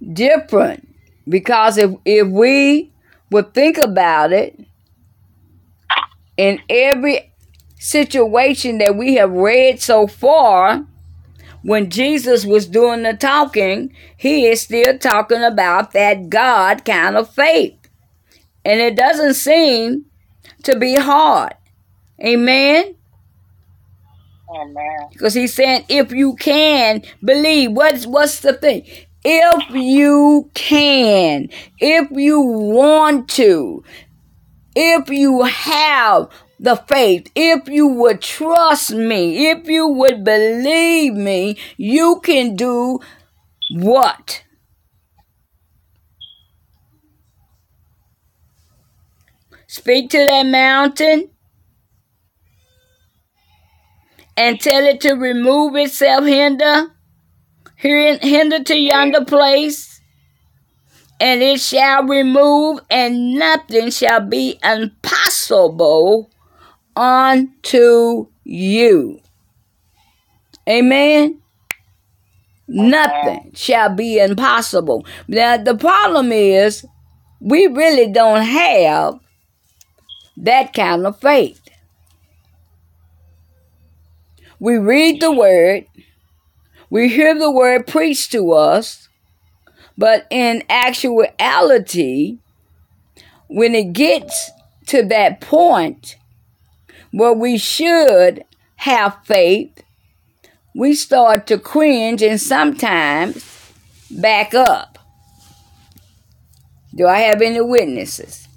[0.00, 0.88] different.
[1.28, 2.92] Because if if we
[3.30, 4.58] would think about it
[6.36, 7.32] in every
[7.78, 10.86] situation that we have read so far
[11.62, 17.32] when Jesus was doing the talking he is still talking about that God kind of
[17.32, 17.74] faith.
[18.64, 20.06] And it doesn't seem
[20.64, 21.54] to be hard.
[22.24, 22.94] Amen?
[24.50, 25.08] Amen.
[25.10, 28.84] because he's saying if you can believe what's what's the thing
[29.24, 33.84] if you can, if you want to,
[34.74, 36.28] if you have
[36.60, 43.00] the faith, if you would trust me, if you would believe me, you can do
[43.72, 44.42] what?
[49.66, 51.30] Speak to that mountain
[54.36, 56.92] and tell it to remove itself, hinder
[57.78, 60.00] hinder to yonder place,
[61.20, 66.30] and it shall remove, and nothing shall be impossible
[66.96, 69.20] unto you.
[70.68, 71.40] Amen.
[72.66, 75.06] Nothing shall be impossible.
[75.26, 76.84] Now, the problem is,
[77.40, 79.20] we really don't have
[80.36, 81.60] that kind of faith.
[84.60, 85.86] We read the word,
[86.90, 89.08] we hear the word preached to us,
[89.96, 92.38] but in actuality,
[93.48, 94.50] when it gets
[94.86, 96.16] to that point
[97.10, 98.44] where we should
[98.76, 99.82] have faith,
[100.74, 103.72] we start to cringe and sometimes
[104.10, 104.98] back up.
[106.94, 108.48] Do I have any witnesses?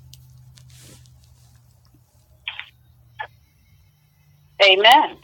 [4.63, 5.17] Amen.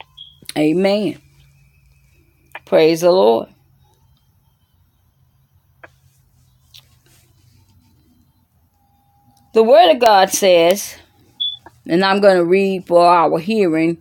[0.56, 1.20] Amen.
[2.68, 3.48] Praise the Lord.
[9.54, 10.96] The Word of God says,
[11.86, 13.96] and I'm going to read for our hearing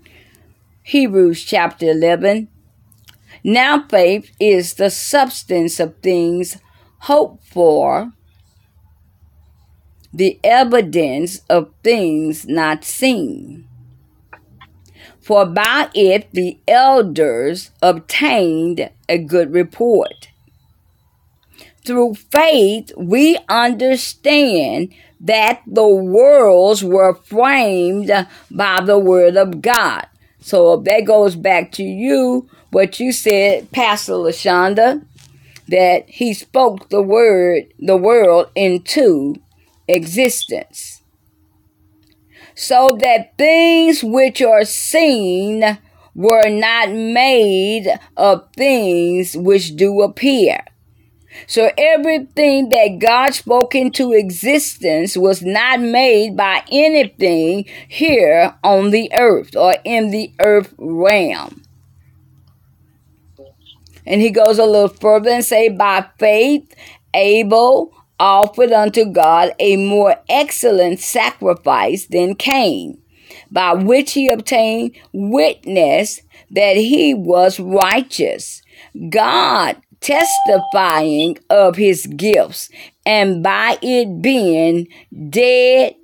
[0.84, 2.49] Hebrews chapter 11.
[3.41, 6.58] Now faith is the substance of things
[6.99, 8.12] hoped for,
[10.13, 13.66] the evidence of things not seen.
[15.28, 20.30] For by it the elders obtained a good report.
[21.84, 28.10] Through faith, we understand that the worlds were framed
[28.50, 30.08] by the word of God.
[30.40, 35.04] So that goes back to you, what you said, Pastor Lashonda,
[35.68, 39.36] that he spoke the word, the world into
[39.90, 40.97] existence
[42.58, 45.78] so that things which are seen
[46.15, 50.65] were not made of things which do appear.
[51.46, 59.12] So everything that God spoke into existence was not made by anything here on the
[59.13, 61.62] earth or in the earth realm.
[64.08, 66.74] And he goes a little further and say, by faith,
[67.13, 73.01] Abel offered unto God a more excellent sacrifice than Cain,
[73.51, 78.62] by which he obtained witness that he was righteous,
[79.10, 82.69] God testifying of his gifts,
[83.06, 84.88] and by it being
[85.30, 85.95] dead,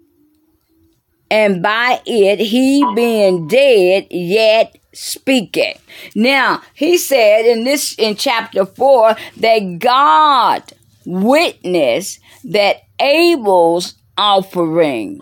[1.30, 5.76] and by it he being dead yet speaking.
[6.16, 10.64] Now, he said in this in chapter 4 that God
[11.06, 15.22] witness that Abel's offering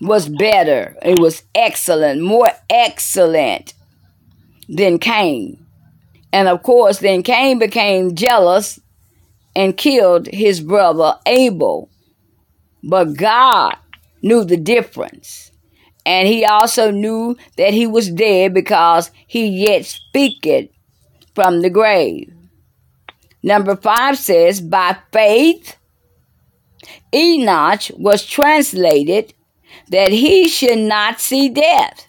[0.00, 0.96] was better.
[1.02, 3.74] It was excellent, more excellent
[4.68, 5.64] than Cain.
[6.32, 8.80] And of course, then Cain became jealous
[9.54, 11.90] and killed his brother Abel.
[12.82, 13.76] But God
[14.22, 15.50] knew the difference.
[16.04, 20.70] And he also knew that he was dead because he yet speaketh
[21.34, 22.32] from the grave.
[23.42, 25.76] Number five says, By faith,
[27.14, 29.34] Enoch was translated
[29.88, 32.06] that he should not see death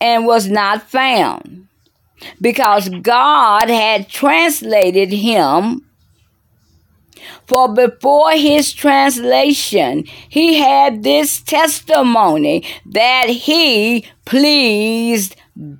[0.00, 1.68] and was not found
[2.40, 5.86] because God had translated him.
[7.46, 15.36] For before his translation, he had this testimony that he pleased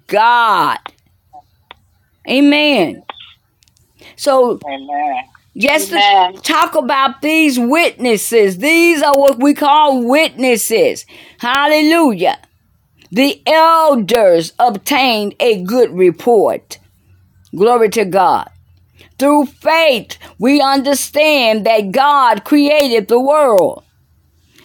[0.07, 0.78] God.
[2.28, 3.03] Amen.
[4.23, 5.25] So, Amen.
[5.57, 6.35] just Amen.
[6.43, 11.05] talk about these witnesses, these are what we call witnesses.
[11.41, 12.39] Hallelujah.
[13.11, 16.79] The elders obtained a good report.
[17.55, 18.49] Glory to God.
[19.18, 23.83] Through faith, we understand that God created the world.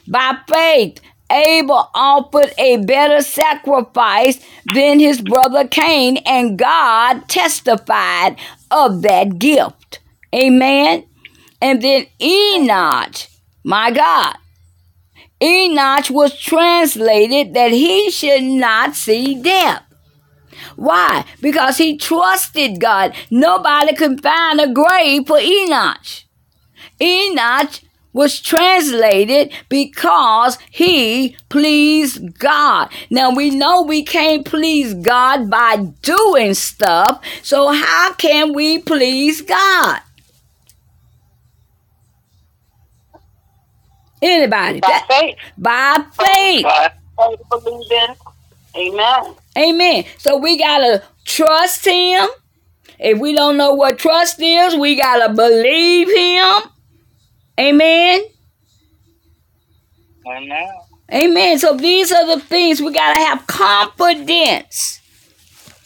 [0.07, 0.99] By faith,
[1.29, 4.39] Abel offered a better sacrifice
[4.73, 8.37] than his brother Cain, and God testified
[8.71, 9.99] of that gift.
[10.33, 11.05] Amen.
[11.61, 13.15] And then Enoch,
[13.63, 14.35] my God,
[15.41, 19.83] Enoch was translated that he should not see death.
[20.75, 21.25] Why?
[21.41, 23.13] Because he trusted God.
[23.29, 26.23] Nobody could find a grave for Enoch.
[27.01, 27.79] Enoch
[28.17, 32.89] was translated because he pleased God.
[33.09, 39.41] Now we know we can't please God by doing stuff, so how can we please
[39.41, 40.01] God?
[44.21, 44.79] Anybody?
[44.79, 45.35] By That- faith.
[45.57, 46.63] by faith.
[46.63, 48.15] By faith, believe.
[48.75, 49.35] Amen.
[49.57, 50.05] Amen.
[50.17, 52.27] So we gotta trust him.
[52.99, 56.71] If we don't know what trust is, we gotta believe him.
[57.59, 58.21] Amen.
[60.27, 60.69] Amen.
[61.13, 61.59] Amen.
[61.59, 64.99] So these are the things we gotta have confidence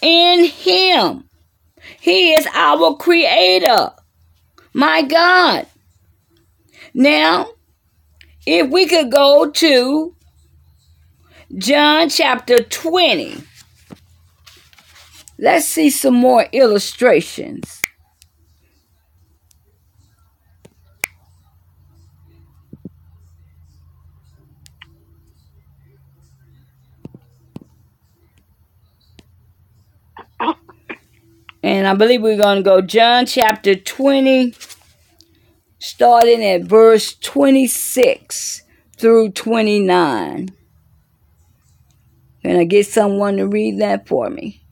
[0.02, 1.26] in him.
[2.00, 3.92] He is our creator.
[4.74, 5.68] My God.
[6.94, 7.48] Now,
[8.46, 10.16] if we could go to
[11.58, 13.44] John chapter 20.
[15.38, 17.81] Let's see some more illustrations.
[31.64, 34.56] And I believe we're going to go John chapter 20,
[35.80, 38.64] starting at verse 26
[38.98, 40.50] through 29.
[42.42, 44.64] Can I get someone to read that for me?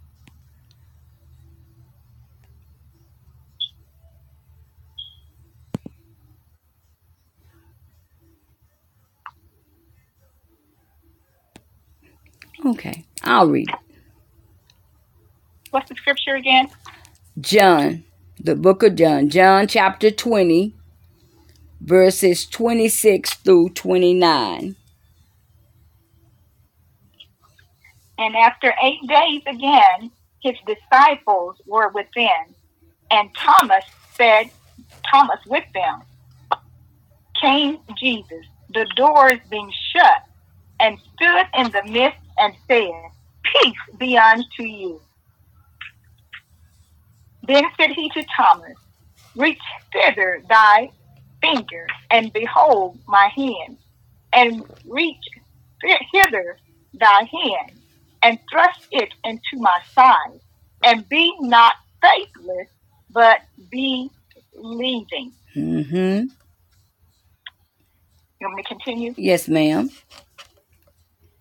[12.65, 13.88] Okay, I'll read it.
[15.71, 16.67] What's the scripture again?
[17.39, 18.03] John,
[18.39, 20.73] the book of John, John chapter 20,
[21.81, 24.75] verses 26 through 29.
[28.17, 30.11] And after eight days again,
[30.41, 32.53] his disciples were within,
[33.11, 34.49] and Thomas said,
[35.09, 36.01] Thomas with them,
[37.39, 40.23] came Jesus, the doors being shut,
[40.79, 42.91] and stood in the midst and said,
[43.43, 45.01] Peace be unto you.
[47.49, 48.77] Then said he to Thomas,
[49.35, 49.57] Reach
[49.91, 50.91] thither thy
[51.41, 53.77] finger, and behold my hand,
[54.31, 55.17] and reach
[56.13, 56.57] hither
[56.93, 57.71] thy hand,
[58.21, 60.39] and thrust it into my side,
[60.83, 61.73] and be not
[62.03, 62.67] faithless,
[63.09, 63.39] but
[63.71, 64.11] be
[64.53, 65.31] believing.
[65.55, 66.27] Mm-hmm.
[68.39, 69.15] You want me to continue?
[69.17, 69.89] Yes, ma'am.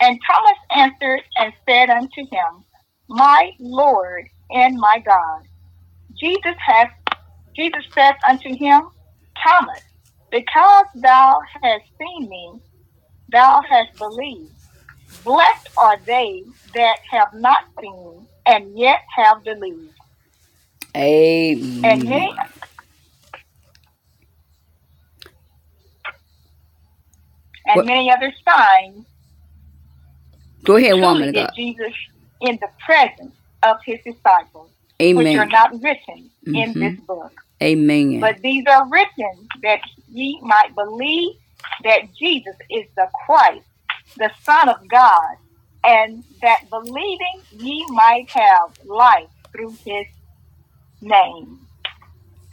[0.01, 2.65] And Thomas answered and said unto him,
[3.11, 5.43] My Lord and my God.
[6.21, 6.91] Jesus hath
[7.57, 8.83] Jesus said unto him,
[9.43, 9.83] Thomas,
[10.31, 12.53] because thou hast seen me,
[13.33, 14.53] thou hast believed.
[15.25, 16.45] Blessed are they
[16.75, 19.95] that have not seen and yet have believed.
[20.97, 21.85] Amen.
[21.85, 22.33] And many
[27.67, 29.07] and What- many other signs
[30.65, 31.53] Go ahead, woman did God.
[31.57, 31.95] Jesus
[32.41, 36.81] in the presence of his disciples, which are not written in Mhm.
[36.81, 37.33] this book.
[37.63, 38.21] Amen.
[38.21, 39.81] But these are written that
[40.13, 41.37] ye might believe
[41.85, 43.67] that Jesus is the Christ,
[44.17, 45.37] the Son of God,
[45.85, 50.07] and that believing ye might have life through his
[51.01, 51.61] name.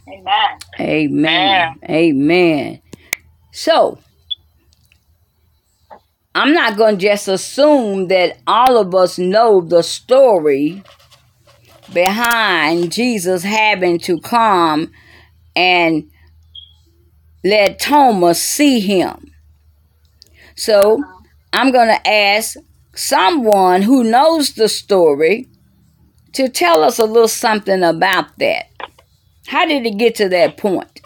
[0.08, 0.58] Amen.
[0.78, 1.80] Amen.
[1.88, 2.82] Amen.
[3.52, 3.98] So,
[6.34, 10.82] I'm not going to just assume that all of us know the story
[11.92, 14.92] behind Jesus having to come
[15.54, 16.10] and
[17.44, 19.32] let Thomas see him.
[20.56, 21.02] So
[21.52, 22.56] I'm going to ask
[22.94, 25.48] someone who knows the story
[26.32, 28.66] to tell us a little something about that.
[29.46, 31.00] How did it get to that point?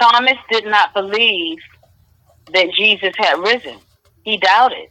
[0.00, 1.58] Thomas did not believe
[2.52, 3.78] that Jesus had risen.
[4.24, 4.88] He doubted.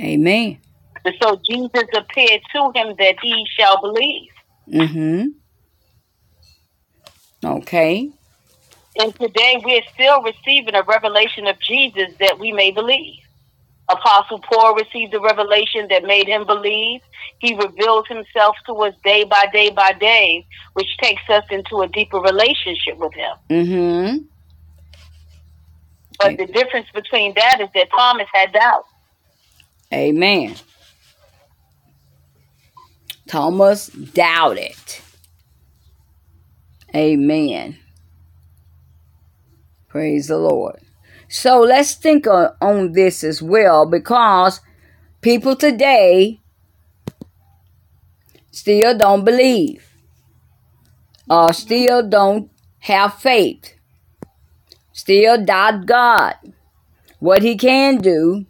[0.00, 0.58] Amen.
[1.04, 4.30] And so Jesus appeared to him that he shall believe.
[4.72, 5.26] Mm-hmm.
[7.44, 8.10] Okay.
[8.96, 13.23] And today we're still receiving a revelation of Jesus that we may believe.
[13.88, 17.00] Apostle Paul received a revelation that made him believe.
[17.38, 21.88] He reveals himself to us day by day by day, which takes us into a
[21.88, 23.36] deeper relationship with him.
[23.50, 24.16] Mm-hmm.
[26.18, 28.84] But the difference between that is that Thomas had doubt.
[29.92, 30.54] Amen.
[33.26, 34.76] Thomas doubted.
[36.94, 37.78] Amen.
[39.88, 40.80] Praise the Lord.
[41.34, 44.60] So let's think on this as well because
[45.20, 46.38] people today
[48.52, 49.84] still don't believe
[51.28, 53.74] or still don't have faith,
[54.92, 56.36] still doubt God,
[57.18, 58.46] what He can do,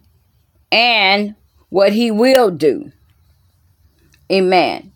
[0.71, 1.33] and
[1.69, 2.91] what He will do.
[4.31, 4.91] Amen.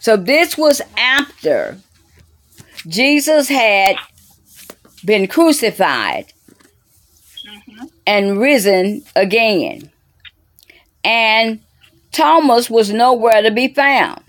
[0.00, 1.76] So this was after
[2.88, 3.96] Jesus had
[5.04, 6.32] been crucified
[8.06, 9.90] and risen again.
[11.04, 11.60] And
[12.12, 14.22] Thomas was nowhere to be found.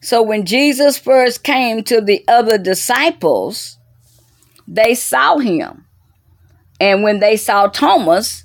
[0.00, 3.76] So when Jesus first came to the other disciples,
[4.68, 5.84] they saw him.
[6.80, 8.44] And when they saw Thomas,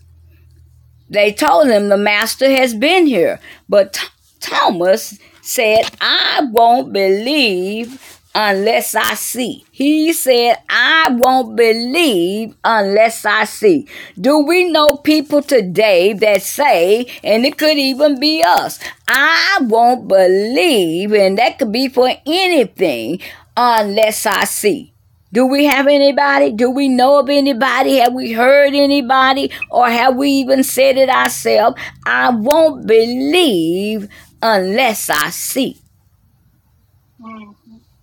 [1.10, 3.40] they told him the master has been here.
[3.68, 9.66] But Th- Thomas said, I won't believe unless I see.
[9.72, 13.88] He said, I won't believe unless I see.
[14.20, 20.08] Do we know people today that say, and it could even be us, I won't
[20.08, 23.20] believe, and that could be for anything
[23.58, 24.94] unless I see.
[25.34, 26.52] Do we have anybody?
[26.52, 27.98] Do we know of anybody?
[27.98, 29.50] Have we heard anybody?
[29.70, 31.80] Or have we even said it ourselves?
[32.06, 34.10] I won't believe
[34.42, 35.81] unless I see.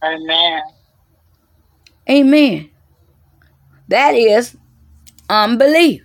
[0.02, 0.62] Amen.
[2.08, 2.70] Amen.
[3.88, 4.56] That is
[5.28, 6.02] unbelief.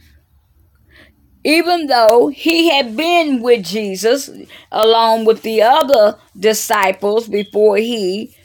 [1.43, 4.29] Even though he had been with Jesus
[4.71, 8.35] along with the other disciples before he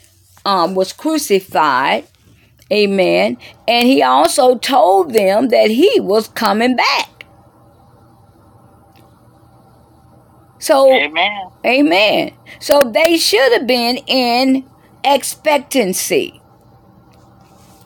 [0.45, 2.07] um, was crucified,
[2.71, 3.37] amen,
[3.67, 7.25] and he also told them that he was coming back.
[10.59, 11.49] So, Amen.
[11.65, 12.31] amen.
[12.59, 14.69] So they should have been in
[15.03, 16.41] expectancy.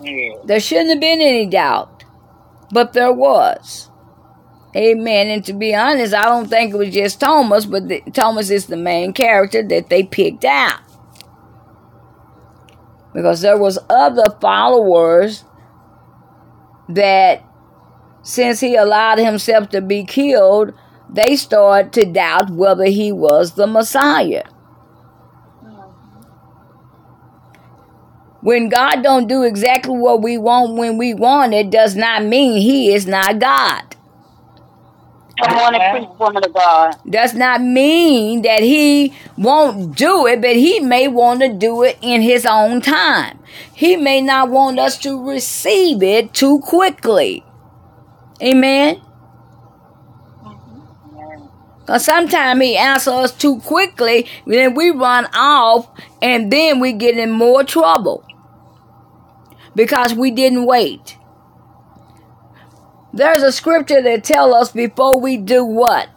[0.02, 0.34] Yeah.
[0.46, 2.04] There shouldn't have been any doubt,
[2.72, 3.90] but there was.
[4.76, 5.28] Amen.
[5.28, 8.66] And to be honest, I don't think it was just Thomas, but the, Thomas is
[8.66, 10.80] the main character that they picked out.
[13.14, 15.44] Because there was other followers
[16.90, 17.44] that
[18.24, 20.74] since he allowed himself to be killed,
[21.10, 24.44] they started to doubt whether he was the Messiah.
[28.44, 32.62] When God don't do exactly what we want when we want it, does not mean
[32.62, 33.96] He is not God.
[35.42, 36.98] Come on and preach, woman of God.
[37.10, 41.98] Does not mean that He won't do it, but He may want to do it
[42.02, 43.40] in His own time.
[43.74, 47.46] He may not want us to receive it too quickly.
[48.42, 49.00] Amen.
[50.44, 51.46] Mm-hmm.
[51.80, 55.88] Because sometimes he answers us too quickly, then we run off
[56.22, 58.26] and then we get in more trouble
[59.76, 61.18] because we didn't wait.
[63.14, 66.10] There's a scripture that tell us before we do what?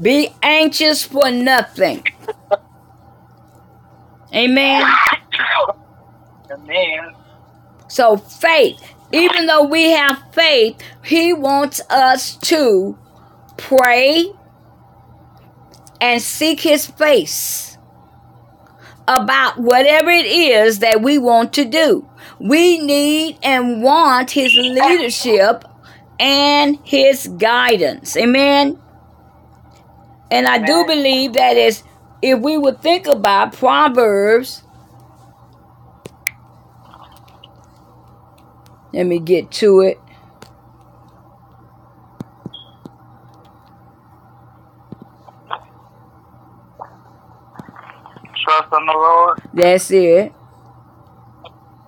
[0.00, 2.04] Be anxious for nothing.
[4.34, 4.90] Amen.
[6.50, 7.14] Amen.
[7.86, 8.80] So faith,
[9.12, 12.98] even though we have faith, he wants us to
[13.58, 14.32] pray
[16.02, 17.78] and seek his face
[19.06, 22.08] about whatever it is that we want to do.
[22.40, 25.64] We need and want his leadership
[26.18, 28.16] and his guidance.
[28.16, 28.80] Amen.
[30.32, 31.84] And I do believe that is
[32.20, 34.64] if we would think about Proverbs,
[38.92, 40.01] let me get to it.
[48.42, 49.42] Trust in the Lord.
[49.54, 50.32] That's it.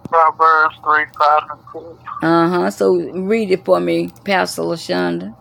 [0.08, 2.04] Proverbs 3, 5, and 6.
[2.22, 2.70] Uh huh.
[2.70, 5.34] So read it for me, Pastor LaShonda.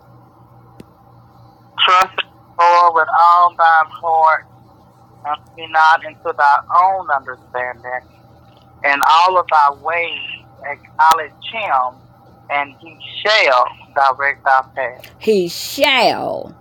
[1.80, 4.46] Trust in the Lord with all thine heart,
[5.26, 8.10] and be not into thy own understanding.
[8.86, 11.96] In all of thy ways acknowledge him,
[12.50, 15.12] and he shall direct thy path.
[15.20, 16.56] He shall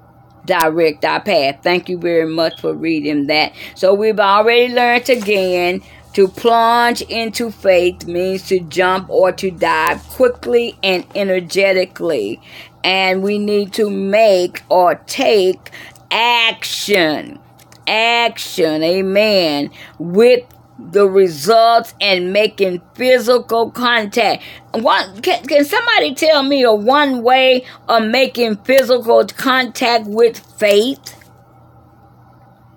[0.45, 1.61] direct our path.
[1.63, 3.53] Thank you very much for reading that.
[3.75, 5.83] So we've already learned again
[6.15, 12.41] to plunge into faith means to jump or to dive quickly and energetically.
[12.85, 15.71] And we need to make or take
[16.11, 17.39] action.
[17.87, 20.45] Action, amen, with
[20.91, 24.43] the results and making physical contact.
[24.73, 31.17] One, can, can somebody tell me a one way of making physical contact with faith?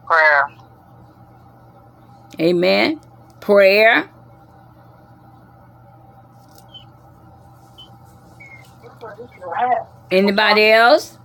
[0.06, 0.48] Prayer.
[2.40, 3.00] Amen.
[3.40, 4.10] Prayer.
[10.12, 11.18] Anybody else?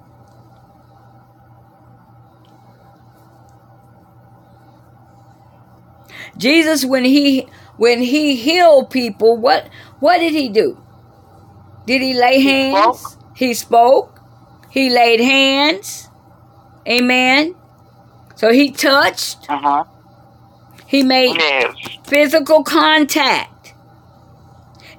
[6.41, 9.68] Jesus when he when he healed people, what
[10.01, 10.78] what did he do?
[11.86, 12.99] Did he lay hands?
[13.01, 13.36] spoke.
[13.36, 14.20] He spoke.
[14.70, 16.09] He laid hands.
[16.88, 17.55] Amen.
[18.36, 19.47] So he touched.
[19.51, 19.84] Uh huh.
[20.86, 21.74] He made Yes.
[22.07, 23.60] physical contact.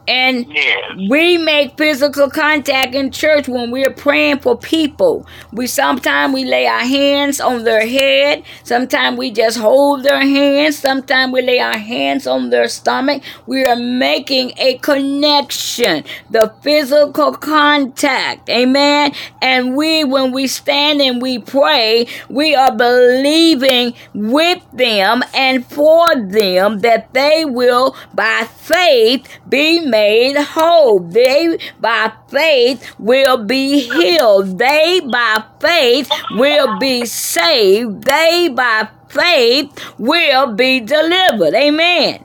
[0.07, 0.79] And Yes.
[1.09, 5.25] we make physical contact in church when we're praying for people.
[5.53, 10.77] We sometimes we lay our hands on their head, sometimes we just hold their hands,
[10.77, 13.21] sometimes we lay our hands on their stomach.
[13.45, 18.49] We are making a connection, the physical contact.
[18.49, 19.13] Amen.
[19.41, 26.05] And we when we stand and we pray, we are believing with them and for
[26.15, 30.99] them that they will by faith be made whole.
[30.99, 34.57] They by faith will be healed.
[34.57, 38.05] They by faith will be saved.
[38.05, 39.69] They by faith
[39.99, 41.53] will be delivered.
[41.53, 42.23] Amen.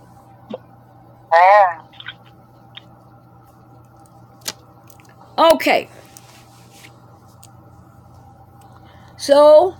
[5.38, 5.88] Okay.
[9.18, 9.76] So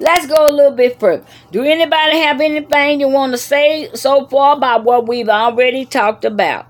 [0.00, 1.24] let's go a little bit further.
[1.50, 6.24] Do anybody have anything you want to say so far about what we've already talked
[6.24, 6.66] about?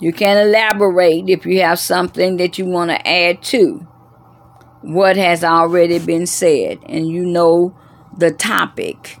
[0.00, 3.86] You can elaborate if you have something that you want to add to
[4.82, 7.76] what has already been said, and you know
[8.16, 9.18] the topic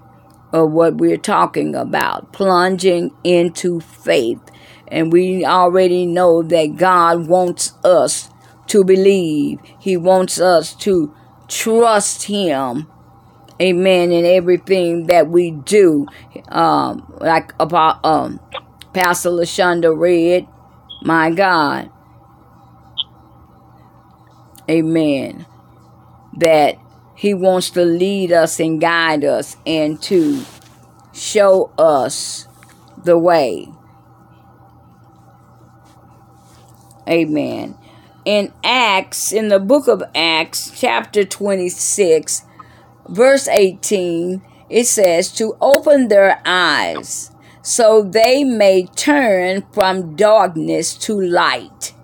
[0.52, 4.40] of what we're talking about plunging into faith.
[4.88, 8.30] And we already know that God wants us
[8.68, 11.14] to believe, He wants us to
[11.48, 12.86] trust Him.
[13.60, 14.12] Amen.
[14.12, 16.06] In everything that we do,
[16.48, 18.40] um, like about um,
[18.92, 20.46] Pastor Lashonda read,
[21.02, 21.90] my God,
[24.68, 25.46] Amen.
[26.36, 26.78] That
[27.18, 30.44] He wants to lead us and guide us and to
[31.12, 32.46] show us
[32.96, 33.66] the way.
[37.08, 37.76] Amen.
[38.24, 42.42] In Acts, in the book of Acts, chapter 26,
[43.08, 44.40] verse 18,
[44.70, 51.94] it says, To open their eyes so they may turn from darkness to light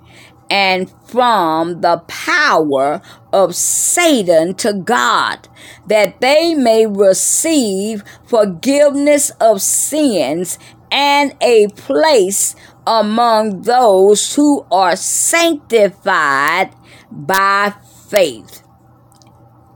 [0.51, 3.01] and from the power
[3.35, 5.49] of Satan to God,
[5.89, 10.57] that they may receive forgiveness of sins
[10.93, 12.55] and a place
[12.87, 16.73] among those who are sanctified
[17.11, 17.75] by
[18.09, 18.63] faith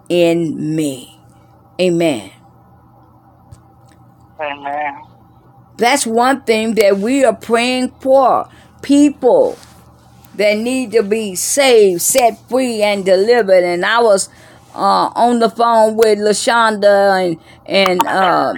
[0.09, 1.21] in me.
[1.81, 2.31] Amen.
[4.41, 5.03] Amen.
[5.77, 8.49] That's one thing that we are praying for.
[8.83, 9.59] People
[10.39, 13.65] that need to be saved, set free, and delivered.
[13.65, 14.29] And I was
[14.75, 18.55] uh, on the phone with Lashonda and and uh,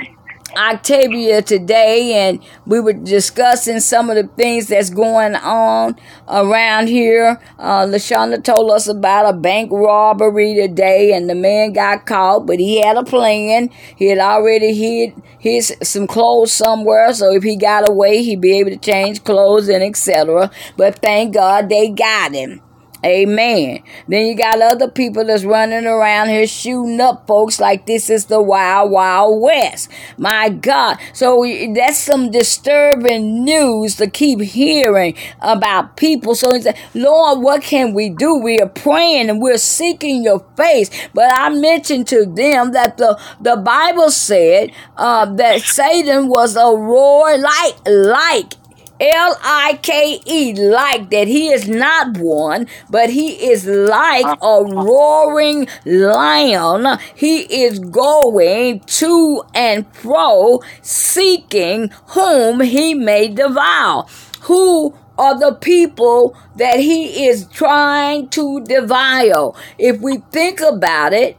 [0.57, 5.97] Octavia today, and we were discussing some of the things that's going on
[6.29, 7.41] around here.
[7.59, 12.59] Uh, Lashonda told us about a bank robbery today, and the man got caught, but
[12.59, 13.71] he had a plan.
[13.97, 18.59] He had already hid his some clothes somewhere, so if he got away, he'd be
[18.59, 20.51] able to change clothes and etc.
[20.77, 22.61] But thank God they got him.
[23.03, 23.83] Amen.
[24.09, 28.27] Then you got other people that's running around here shooting up folks like this is
[28.27, 29.89] the wild, wild west.
[30.19, 30.99] My God.
[31.15, 31.43] So
[31.75, 36.35] that's some disturbing news to keep hearing about people.
[36.35, 38.35] So he said, Lord, what can we do?
[38.37, 40.91] We are praying and we're seeking your face.
[41.15, 46.77] But I mentioned to them that the, the Bible said uh, that Satan was a
[46.77, 48.53] roar like, like
[49.01, 54.65] L I K E, like that he is not one, but he is like a
[54.65, 56.99] roaring lion.
[57.15, 64.05] He is going to and fro, seeking whom he may devour.
[64.43, 69.55] Who are the people that he is trying to devour?
[69.79, 71.37] If we think about it,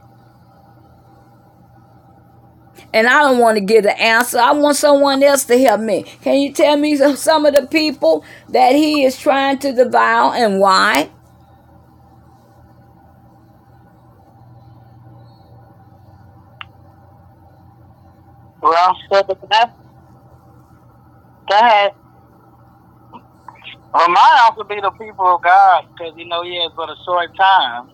[2.92, 4.38] and I don't want to get the answer.
[4.38, 6.02] I want someone else to help me.
[6.22, 10.60] Can you tell me some of the people that he is trying to devour and
[10.60, 11.10] why?
[18.60, 19.70] Well, So the best.
[21.50, 21.90] Go
[23.92, 26.96] well, my answer be the people of God because you know he has but a
[27.04, 27.90] short time.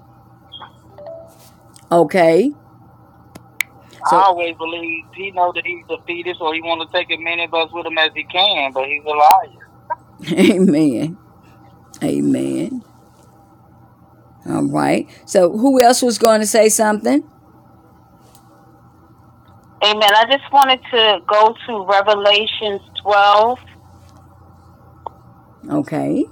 [1.90, 2.52] Okay.
[4.06, 7.18] So- I always believe he know that he's defeated, so he want to take as
[7.20, 9.68] many of us with him as he can, but he's a liar.
[10.56, 11.18] Amen.
[12.02, 12.82] Amen.
[14.46, 15.08] All right.
[15.26, 17.22] So who else was going to say something?
[19.84, 20.10] Amen.
[20.14, 23.58] I just wanted to go to Revelations 12.
[25.70, 26.24] Okay.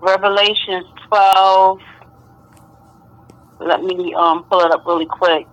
[0.00, 1.78] Revelations 12.
[3.66, 5.46] Let me um, pull it up really quick.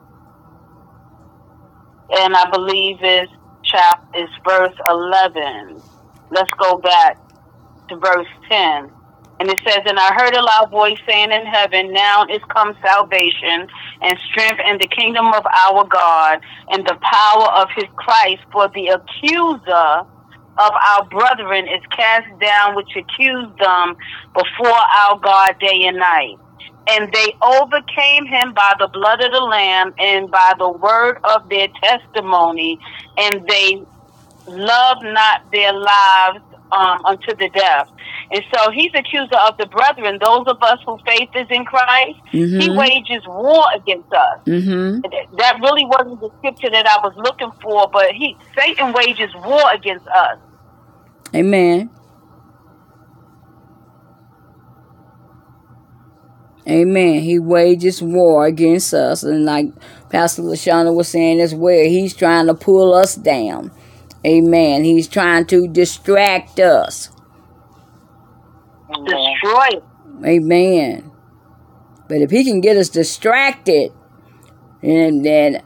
[2.12, 3.32] And I believe it's
[3.64, 5.82] chap is verse 11.
[6.32, 7.18] Let's go back
[7.90, 8.92] to verse 10.
[9.40, 12.76] And it says, And I heard a loud voice saying in heaven, Now is come
[12.84, 13.68] salvation
[14.02, 16.42] and strength and the kingdom of our God
[16.72, 20.06] and the power of his Christ, for the accuser
[20.60, 23.96] of our brethren is cast down, which accused them
[24.34, 26.38] before our God day and night.
[26.92, 31.50] And they overcame him by the blood of the Lamb and by the word of
[31.50, 32.80] their testimony,
[33.18, 33.82] and they
[34.48, 37.88] loved not their lives um, unto the death.
[38.32, 42.18] And so he's accuser of the brethren, those of us whose faith is in Christ.
[42.32, 42.78] He Mhm.
[42.78, 44.40] wages war against us.
[44.48, 45.02] Mhm.
[45.38, 49.64] That really wasn't the scripture that I was looking for, but he Satan wages war
[49.74, 50.40] against us.
[51.36, 51.92] Amen.
[56.70, 57.22] Amen.
[57.22, 59.24] He wages war against us.
[59.24, 59.72] And like
[60.10, 63.72] Pastor Lashana was saying as well, he's trying to pull us down.
[64.26, 64.84] Amen.
[64.84, 67.10] He's trying to distract us.
[69.06, 69.82] Destroy.
[70.26, 71.12] Amen.
[72.08, 73.92] But if he can get us distracted,
[74.82, 75.62] and then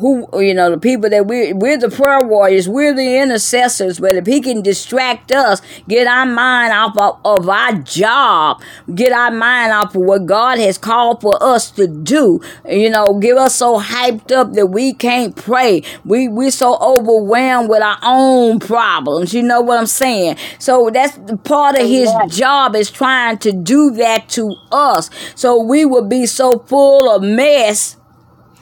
[0.00, 4.00] who you know the people that we we're the prayer warriors, we're the intercessors.
[4.00, 8.62] But if he can distract us, get our mind off of, of our job,
[8.94, 13.18] get our mind off of what God has called for us to do, you know,
[13.18, 15.82] give us so hyped up that we can't pray.
[16.04, 19.34] We we're so overwhelmed with our own problems.
[19.34, 20.36] You know what I'm saying?
[20.58, 22.28] So that's the part of his Amen.
[22.28, 25.10] job is trying to do that to us.
[25.34, 27.96] So we will be so full of mess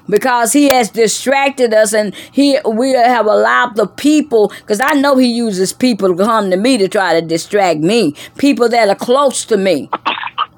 [0.09, 5.17] because he has distracted us and he we have allowed the people because i know
[5.17, 8.15] he uses people to come to me to try to distract me.
[8.37, 9.91] People that are close to me.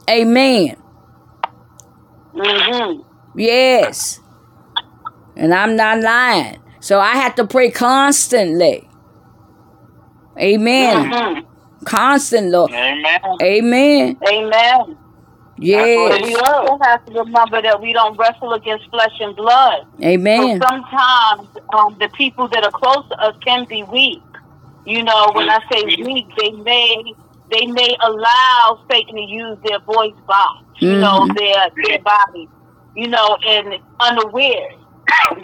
[0.09, 0.76] Amen.
[2.34, 3.01] Hmm
[3.34, 4.20] yes.
[5.36, 6.61] And i'm not lying.
[6.80, 8.88] So i have to pray constantly.
[10.38, 11.11] Amen.
[11.12, 11.51] Hmm
[11.84, 12.74] constantly.
[12.74, 13.20] Amen.
[13.42, 14.18] amen.
[14.26, 14.96] Amen.
[15.61, 19.86] Yes we also have to remember that we don't wrestle against flesh and blood.
[20.02, 24.22] amen So sometimes um, the people that are close to us can be weak.
[24.86, 27.14] You know, when I say weak, they may
[27.50, 31.36] they may allow Satan to use their voice box, you know, Mhm.
[31.36, 32.48] their their body,
[32.96, 34.70] you know, and unaware.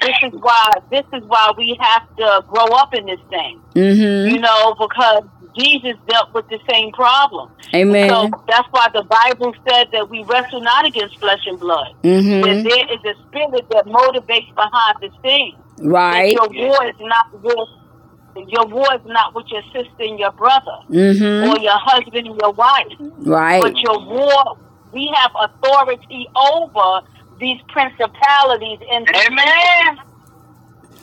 [0.00, 4.34] This is why this is why we have to grow up in this thing mm-hmm
[4.34, 5.22] you know, because
[5.56, 7.50] Jesus dealt with the same problem.
[7.74, 8.08] Amen.
[8.08, 11.94] So that's why the Bible said that we wrestle not against flesh and blood.
[12.02, 12.42] Mm-hmm.
[12.42, 15.56] That there is a spirit that motivates behind the scene.
[15.78, 16.36] Right.
[16.36, 20.32] That your war is not with your war is not with your sister and your
[20.32, 21.50] brother Mm-hmm.
[21.50, 22.86] or your husband and your wife.
[22.98, 23.62] Right.
[23.62, 24.58] But your war
[24.92, 27.06] we have authority over
[27.38, 29.98] these principalities and Amen.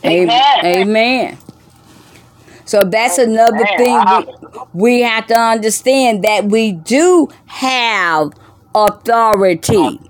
[0.06, 0.66] Amen.
[0.66, 1.38] Amen.
[2.74, 3.78] So that's oh, another Amen.
[3.78, 4.08] thing Wow.
[4.10, 4.28] we,
[4.74, 8.32] we have to understand that we do have
[8.74, 10.02] authority.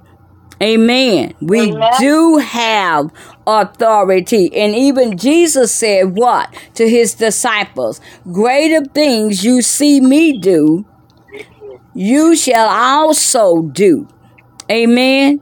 [0.61, 1.33] Amen.
[1.41, 1.91] We Amen.
[1.99, 3.11] do have
[3.45, 4.55] authority.
[4.55, 7.99] And even Jesus said what to his disciples?
[8.31, 10.85] Greater things you see me do,
[11.93, 14.07] you shall also do.
[14.71, 15.41] Amen.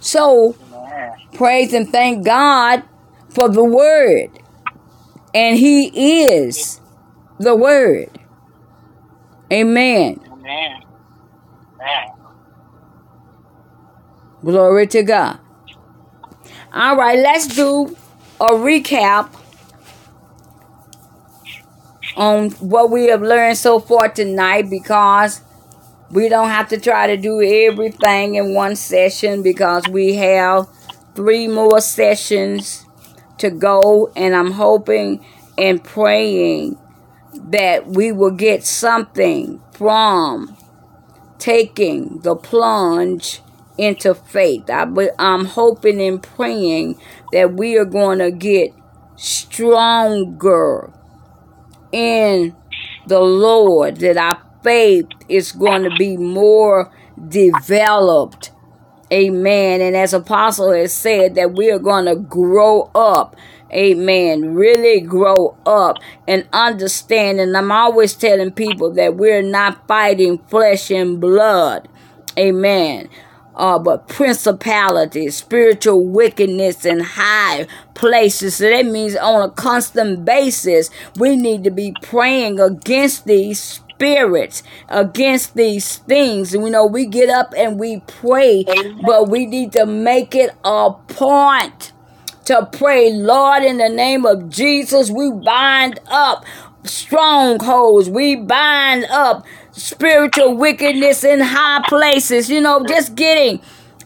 [0.00, 0.58] So
[1.32, 2.82] praise and thank God
[3.30, 4.41] for the word.
[5.34, 6.80] And he is
[7.38, 8.10] the word.
[9.52, 10.20] Amen.
[10.32, 10.82] Amen.
[11.80, 12.12] Amen.
[14.42, 15.38] Glory to God.
[16.72, 17.96] All right, let's do
[18.40, 19.30] a recap
[22.16, 25.40] on what we have learned so far tonight because
[26.10, 30.66] we don't have to try to do everything in one session because we have
[31.14, 32.86] three more sessions
[33.42, 35.24] to go and I'm hoping
[35.58, 36.78] and praying
[37.34, 40.56] that we will get something from
[41.38, 43.40] taking the plunge
[43.76, 44.70] into faith.
[44.70, 44.86] I,
[45.18, 47.00] I'm hoping and praying
[47.32, 48.72] that we are going to get
[49.16, 50.92] stronger
[51.90, 52.54] in
[53.06, 56.92] the Lord, that our faith is going to be more
[57.28, 58.52] developed.
[59.12, 59.82] Amen.
[59.82, 63.36] And as Apostle has said, that we are going to grow up.
[63.70, 64.54] Amen.
[64.54, 67.38] Really grow up and understand.
[67.38, 71.88] And I'm always telling people that we're not fighting flesh and blood.
[72.38, 73.08] Amen.
[73.54, 78.56] Uh, but principalities, spiritual wickedness in high places.
[78.56, 84.64] So that means on a constant basis, we need to be praying against these spirits,
[84.88, 86.52] against these things.
[86.54, 88.64] And we know we get up and we pray,
[89.06, 91.92] but we need to make it a point
[92.46, 96.44] to pray, Lord, in the name of Jesus, we bind up
[96.82, 103.60] strongholds, we bind up spiritual wickedness in high places, you know, just getting.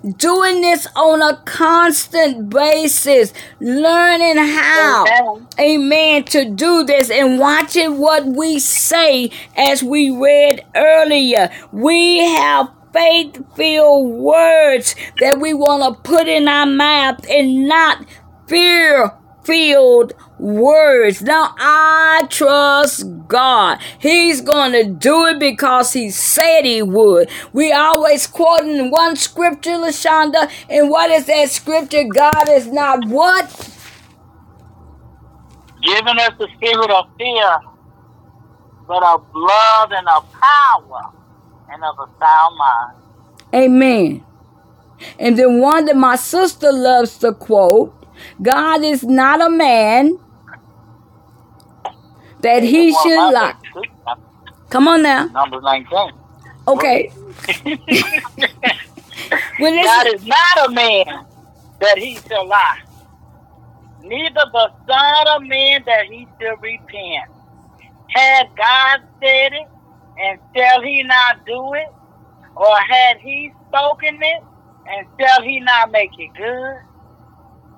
[0.07, 5.48] Doing this on a constant basis, learning how, Amen.
[5.59, 11.50] amen, to do this and watching what we say as we read earlier.
[11.72, 18.07] We have faith filled words that we want to put in our mouth and not
[18.46, 19.12] fear
[19.47, 21.22] filled words.
[21.22, 23.78] Now I trust God.
[23.99, 27.30] He's going to do it because he said he would.
[27.53, 32.05] We always quoting one scripture, Lashonda, and what is that scripture?
[32.05, 33.49] God is not what?
[35.82, 37.59] Giving us the spirit of fear,
[38.88, 41.12] but of love and of power
[41.70, 42.97] and of a sound mind.
[43.55, 44.24] Amen.
[45.18, 48.05] And then one that my sister loves to quote
[48.43, 50.19] God is not a man
[52.41, 53.55] that he should lie.
[54.71, 55.31] Come on now.
[55.33, 56.12] Number 19.
[56.69, 57.12] Okay.
[59.59, 61.07] Well, God is not a man
[61.81, 62.79] that he shall lie,
[64.01, 67.25] neither the son of man that he shall repent.
[68.09, 69.69] Had God said it,
[70.19, 71.89] and shall he not do it?
[72.57, 74.43] Or had he spoken it,
[74.87, 76.77] and shall he not make it good?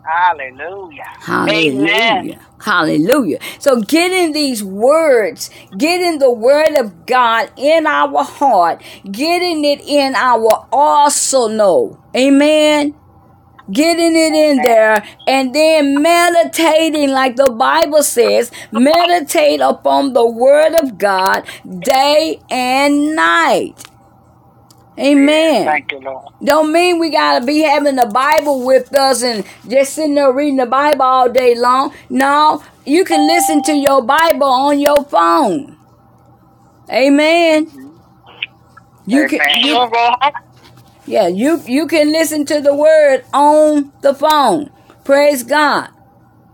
[0.05, 1.05] Hallelujah.
[1.21, 2.39] Hallelujah.
[2.61, 3.39] Hallelujah.
[3.59, 10.15] So getting these words, getting the word of God in our heart, getting it in
[10.15, 12.01] our also know.
[12.17, 12.95] Amen.
[13.71, 20.75] Getting it in there and then meditating, like the Bible says, meditate upon the word
[20.75, 21.47] of God
[21.83, 23.88] day and night.
[24.99, 25.65] Amen.
[25.65, 26.27] Thank you, Lord.
[26.45, 30.57] Don't mean we gotta be having the Bible with us and just sitting there reading
[30.57, 31.95] the Bible all day long.
[32.11, 35.77] No, you can listen to your Bible on your phone.
[36.91, 37.69] Amen.
[39.07, 39.81] You can, you,
[41.07, 44.71] yeah, you you can listen to the word on the phone.
[45.05, 45.91] Praise God.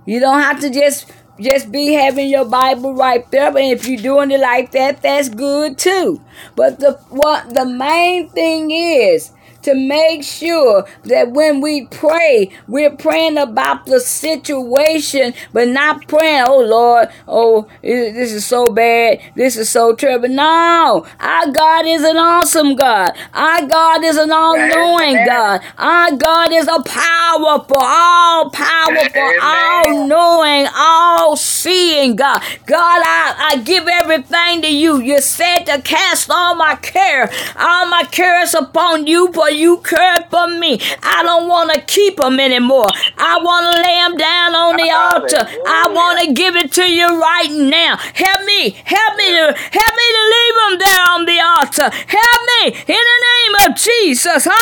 [0.07, 1.11] You don't have to just
[1.41, 3.49] just be having your Bible right there.
[3.49, 6.21] And if you're doing it like that, that's good too.
[6.57, 9.31] But the what the main thing is
[9.65, 16.45] to make sure that when we pray, we're praying about the situation, but not praying,
[16.47, 20.29] oh Lord, oh, this is so bad, this is so terrible.
[20.29, 23.13] No, our God is an awesome God.
[23.33, 25.61] Our God is an all knowing God.
[25.79, 32.43] Our God is a powerful, all powerful, all knowing, all seeing God.
[32.67, 35.01] God, I, I give everything to you.
[35.01, 40.27] You said to cast all my care, all my cares upon you, for you care
[40.31, 40.79] for me.
[41.03, 42.89] I don't want to keep them anymore.
[43.19, 45.47] I want to lay them down on the altar.
[45.67, 47.97] I want to give it to you right now.
[47.97, 51.89] Help me, help me to help me to leave them there on the altar.
[51.91, 54.45] Help me in the name of Jesus.
[54.45, 54.59] Help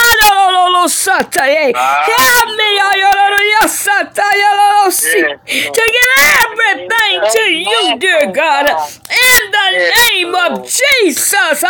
[2.56, 2.62] me
[5.72, 6.10] to give
[6.44, 8.68] everything to you, dear God.
[8.68, 11.62] In the name of Jesus.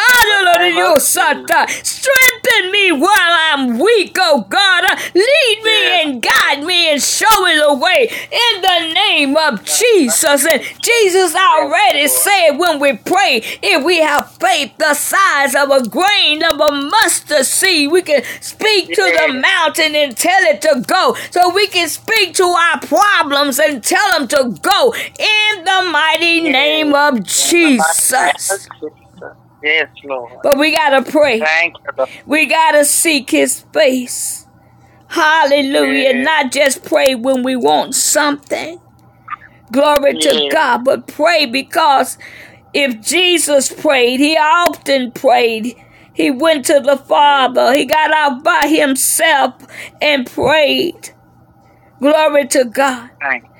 [1.82, 4.84] Strengthen me while I'm weak, oh God.
[5.14, 10.46] Lead me and guide me and show me the way in the name of Jesus.
[10.46, 15.88] And Jesus already said when we pray, if we have faith the size of a
[15.88, 20.82] grain of a mustard seed, we can speak to the mountain and tell it to
[20.86, 21.14] go.
[21.30, 26.40] So we can speak to our problems and tell them to go in the mighty
[26.40, 28.68] name of Jesus.
[29.62, 30.40] Yes, Lord.
[30.42, 31.40] But we got to pray.
[31.44, 32.06] Thank you.
[32.26, 34.46] We got to seek his face.
[35.08, 36.14] Hallelujah.
[36.14, 36.22] Yeah.
[36.22, 38.80] Not just pray when we want something.
[39.72, 42.18] Glory to God, but pray because
[42.74, 45.76] if Jesus prayed, he often prayed.
[46.14, 47.74] He went to the Father.
[47.74, 49.54] He got out by himself
[50.00, 51.10] and prayed.
[52.00, 53.10] Glory to God.
[53.22, 53.51] Thank you.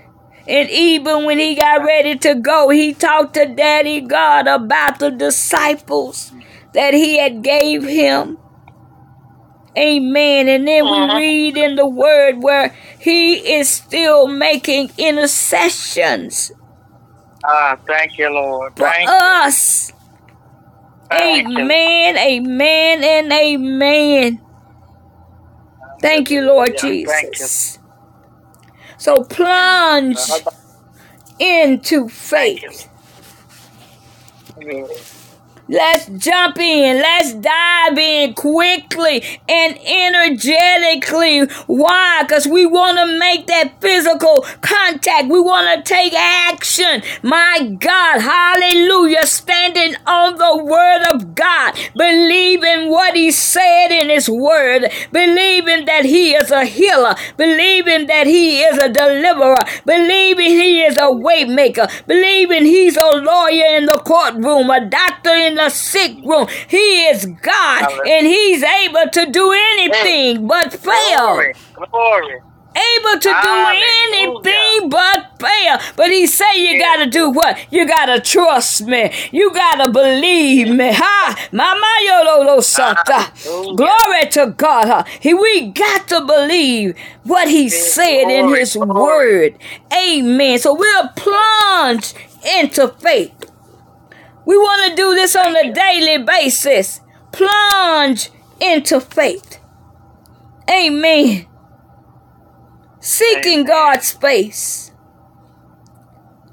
[0.46, 5.10] And even when he got ready to go, he talked to Daddy God about the
[5.10, 6.32] disciples
[6.74, 8.38] that he had gave him.
[9.78, 10.48] Amen.
[10.48, 11.10] And then we Mhm.
[11.10, 16.52] read in the word where he is still making intercessions
[17.44, 18.74] Ah, thank you, Lord.
[18.76, 19.92] for Thank us.
[21.10, 21.70] Thank you.
[21.70, 24.42] Amen, amen, and amen.
[26.02, 26.78] Thank you, Lord you.
[26.78, 27.78] Jesus.
[29.02, 30.50] So plunge uh-huh.
[31.40, 32.88] into faith.
[35.72, 36.98] Let's jump in.
[36.98, 41.46] Let's dive in quickly and energetically.
[41.66, 42.22] Why?
[42.22, 45.28] Because we want to make that physical contact.
[45.30, 47.02] We want to take action.
[47.22, 49.24] My God, hallelujah.
[49.24, 56.04] Standing on the word of God, believing what he said in his word, believing that
[56.04, 61.44] he is a healer, believing that he is a deliverer, believing he is a way
[61.46, 66.46] maker, believing he's a lawyer in the courtroom, a doctor in the sick room.
[66.68, 71.18] He is God and he's able to do anything but fail.
[71.34, 71.54] Glory.
[71.90, 72.40] Glory.
[72.74, 73.66] Able to do
[74.08, 75.78] anything but fail.
[75.94, 77.58] But he say you gotta do what?
[77.70, 79.12] You gotta trust me.
[79.30, 80.90] You gotta believe me.
[80.90, 81.48] Ha!
[81.52, 83.30] Mama yolo sata.
[83.44, 83.76] Hallelujah.
[83.76, 84.86] Glory to God.
[84.86, 85.04] Huh?
[85.20, 89.58] He, we got to believe what he said in his word.
[89.92, 90.58] Amen.
[90.58, 93.51] So we'll plunge into faith.
[94.46, 97.00] We want to do this on a daily basis.
[97.32, 98.30] Plunge
[98.60, 99.58] into faith.
[100.70, 101.46] Amen.
[103.00, 103.64] Seeking.
[103.64, 104.92] God's face.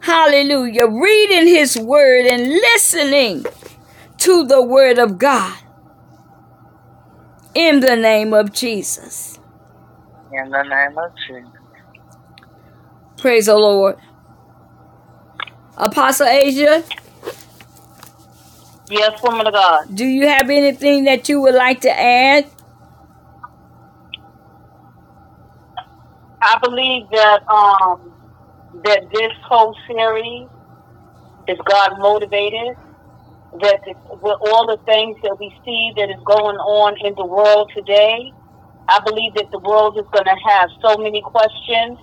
[0.01, 0.87] Hallelujah.
[0.87, 3.45] Reading His Word and listening
[4.19, 5.57] to the Word of God.
[7.55, 9.39] In the name of Jesus.
[10.31, 11.51] In the name of Jesus.
[13.17, 13.97] Praise the Lord.
[15.77, 16.83] Apostle Asia,
[18.89, 19.85] Yes, woman of God.
[19.93, 22.49] do you have anything that you would like to add?
[26.41, 28.13] I believe that um
[28.85, 30.47] that this whole series
[31.47, 32.75] is God motivated.
[33.61, 33.81] That
[34.21, 38.31] with all the things that we see that is going on in the world today,
[38.87, 41.97] I believe that the world is going to have so many questions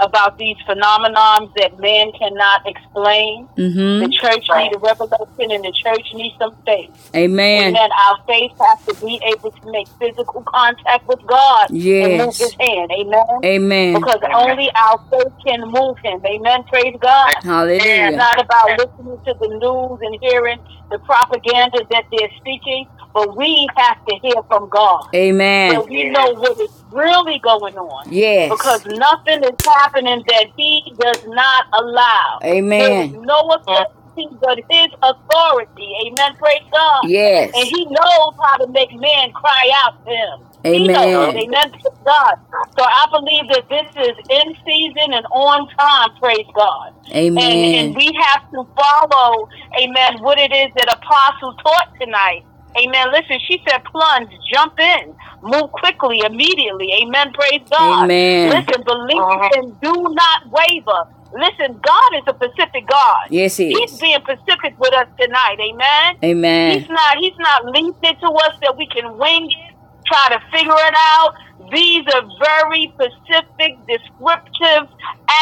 [0.00, 3.48] about these phenomenons that man cannot explain.
[3.56, 4.00] Mm-hmm.
[4.00, 6.90] The church needs a revelation, and the church needs some faith.
[7.14, 7.74] Amen.
[7.74, 7.90] Amen.
[8.08, 12.54] Our faith has to be able to make physical contact with God and move His
[12.60, 12.90] hand.
[12.92, 13.24] Amen.
[13.44, 13.94] Amen.
[13.94, 16.20] Because only our faith can move Him.
[16.24, 16.64] Amen.
[16.70, 17.32] Praise God.
[17.36, 18.16] It's Hallelujah.
[18.16, 20.58] not about listening to the news and hearing
[20.90, 25.02] the propaganda that they're speaking, but we have to hear from God.
[25.12, 25.82] So Amen.
[25.88, 28.12] we know what is really going on.
[28.12, 28.50] Yes.
[28.50, 32.38] Because nothing is happening that He does not allow.
[32.40, 33.22] There is Amen.
[33.22, 35.88] no authority but His authority.
[36.06, 36.32] Amen.
[36.38, 37.08] Praise God.
[37.08, 37.52] Yes.
[37.54, 40.48] And he knows how to make men cry out to him.
[40.66, 41.36] Amen.
[41.36, 41.70] Amen.
[41.70, 42.34] Praise God.
[42.78, 46.10] So I believe that this is in season and on time.
[46.20, 46.92] Praise God.
[47.10, 49.46] And, and we have to follow,
[49.80, 52.42] amen, what it is that Apostle taught tonight.
[52.76, 53.06] Amen.
[53.12, 56.88] Listen, she said, plunge, jump in, move quickly, immediately.
[57.02, 57.32] Amen.
[57.32, 58.04] Praise God.
[58.04, 58.50] Amen.
[58.50, 59.48] Listen, believe Uh-huh.
[59.56, 61.00] and do not waver.
[61.32, 63.24] Listen, God is a Pacific God.
[63.30, 64.00] Yes, He He's is.
[64.00, 65.56] being Pacific with us tonight.
[65.60, 66.14] Amen.
[66.24, 66.72] Amen.
[66.80, 69.74] He's not he's not linked it to us that we can wing it,
[70.06, 71.32] try to figure it out.
[71.72, 74.88] These are very specific, descriptive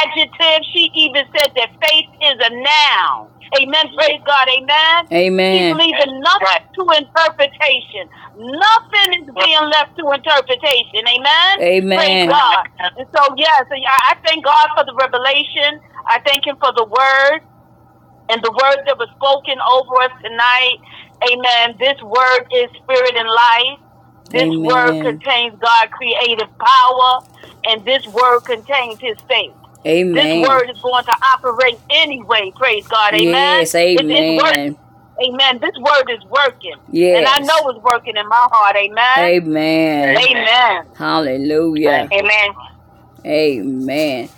[0.03, 0.67] adjectives.
[0.73, 3.31] She even said that faith is a noun.
[3.61, 3.85] Amen.
[3.97, 4.47] Praise God.
[4.59, 5.07] Amen.
[5.09, 5.77] He's Amen.
[5.79, 8.05] leaving nothing to interpretation.
[8.35, 11.07] Nothing is being left to interpretation.
[11.07, 11.55] Amen.
[11.63, 11.99] Amen.
[11.99, 12.67] Praise God.
[12.99, 15.81] And so, yes, yeah, so I I thank God for the revelation.
[16.09, 17.41] I thank Him for the word
[18.29, 20.79] and the word that was spoken over us tonight.
[21.31, 21.77] Amen.
[21.79, 23.86] This word is spirit and life.
[24.37, 24.63] This Amen.
[24.65, 27.21] word contains God's creative power,
[27.67, 29.55] and this word contains His faith.
[29.87, 30.15] Amen.
[30.15, 32.53] This word is going to operate anyway.
[32.57, 33.15] Praise God.
[33.15, 33.61] Amen.
[33.61, 34.77] Yes, It is working.
[34.77, 34.77] amen.
[35.25, 35.61] Amen.
[35.61, 36.77] This word is working.
[36.89, 37.19] Yes.
[37.19, 38.77] And I know it's working in my heart.
[38.77, 39.47] Amen.
[39.47, 40.17] Amen.
[40.19, 40.85] Amen.
[40.97, 42.09] Hallelujah.
[42.13, 42.55] Amen.
[43.25, 44.29] Amen.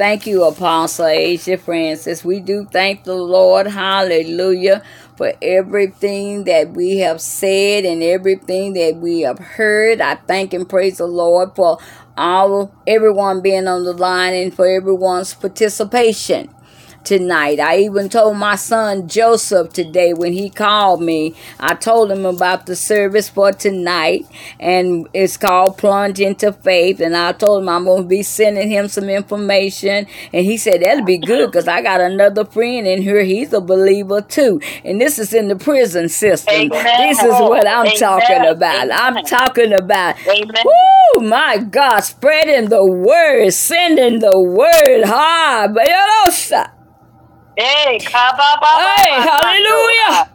[0.00, 2.24] Thank you, Apostle Asia Francis.
[2.24, 4.82] We do thank the Lord, hallelujah,
[5.20, 10.00] for everything that we have said and everything that we have heard.
[10.00, 11.76] I thank and praise the Lord for
[12.16, 16.48] all everyone being on the line and for everyone's participation
[17.04, 17.60] tonight.
[17.60, 22.66] I even told my son Joseph today when he called me, I told him about
[22.66, 24.26] the service for tonight
[24.58, 27.00] and it's called Plunge into Faith.
[27.00, 30.06] And I told him I'm going to be sending him some information.
[30.32, 33.22] And he said, That'll be good because I got another friend in here.
[33.22, 34.60] He's a believer too.
[34.84, 36.54] And this is in the prison system.
[36.54, 37.08] Amen.
[37.08, 37.98] This is what I'm Amen.
[37.98, 38.88] talking about.
[38.92, 40.16] I'm talking about.
[40.26, 40.64] Amen.
[40.64, 45.04] Woo, my God, spreading the word, sending the word.
[45.04, 46.70] Ha, Bayosa.
[48.74, 50.30] Hey, hallelujah.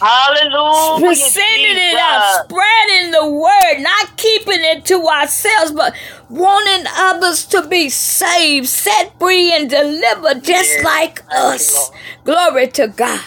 [0.00, 1.14] Hallelujah.
[1.14, 5.94] Sending it out, spreading the word, not keeping it to ourselves, but
[6.28, 11.90] wanting others to be saved, set free, and delivered just like us.
[12.24, 13.24] Glory to God.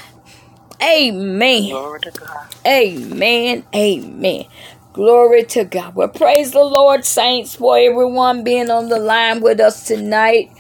[0.84, 1.70] Amen.
[1.70, 2.48] Glory to God.
[2.68, 3.66] Amen.
[3.76, 4.46] Amen.
[4.94, 5.96] Glory to God.
[5.96, 10.52] Well, praise the Lord, saints, for everyone being on the line with us tonight.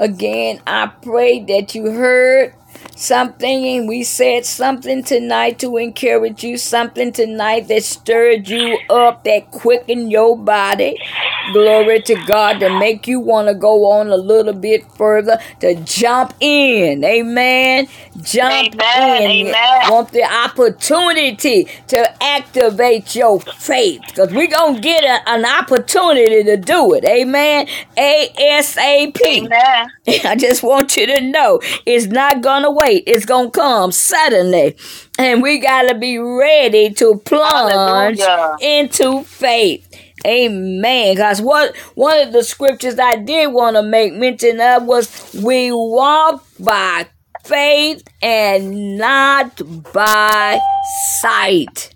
[0.00, 2.54] Again, I pray that you heard
[3.00, 9.24] something and we said something tonight to encourage you, something tonight that stirred you up,
[9.24, 10.98] that quickened your body.
[11.52, 15.74] Glory to God to make you want to go on a little bit further, to
[15.84, 17.02] jump in.
[17.04, 17.86] Amen.
[18.22, 19.22] Jump Amen.
[19.22, 19.46] in.
[19.48, 19.90] Amen.
[19.90, 26.44] Want the opportunity to activate your faith because we're going to get a- an opportunity
[26.44, 27.04] to do it.
[27.04, 27.66] Amen.
[27.96, 29.20] ASAP.
[29.24, 29.90] Amen.
[30.24, 32.89] I just want you to know it's not gonna wait.
[32.98, 34.76] It's gonna come suddenly.
[35.18, 38.56] And we gotta be ready to plunge Hallelujah.
[38.60, 39.86] into faith.
[40.26, 41.14] Amen.
[41.14, 45.72] Because what one of the scriptures I did want to make mention of was we
[45.72, 47.06] walk by
[47.44, 49.60] faith and not
[49.92, 50.60] by
[51.20, 51.94] sight.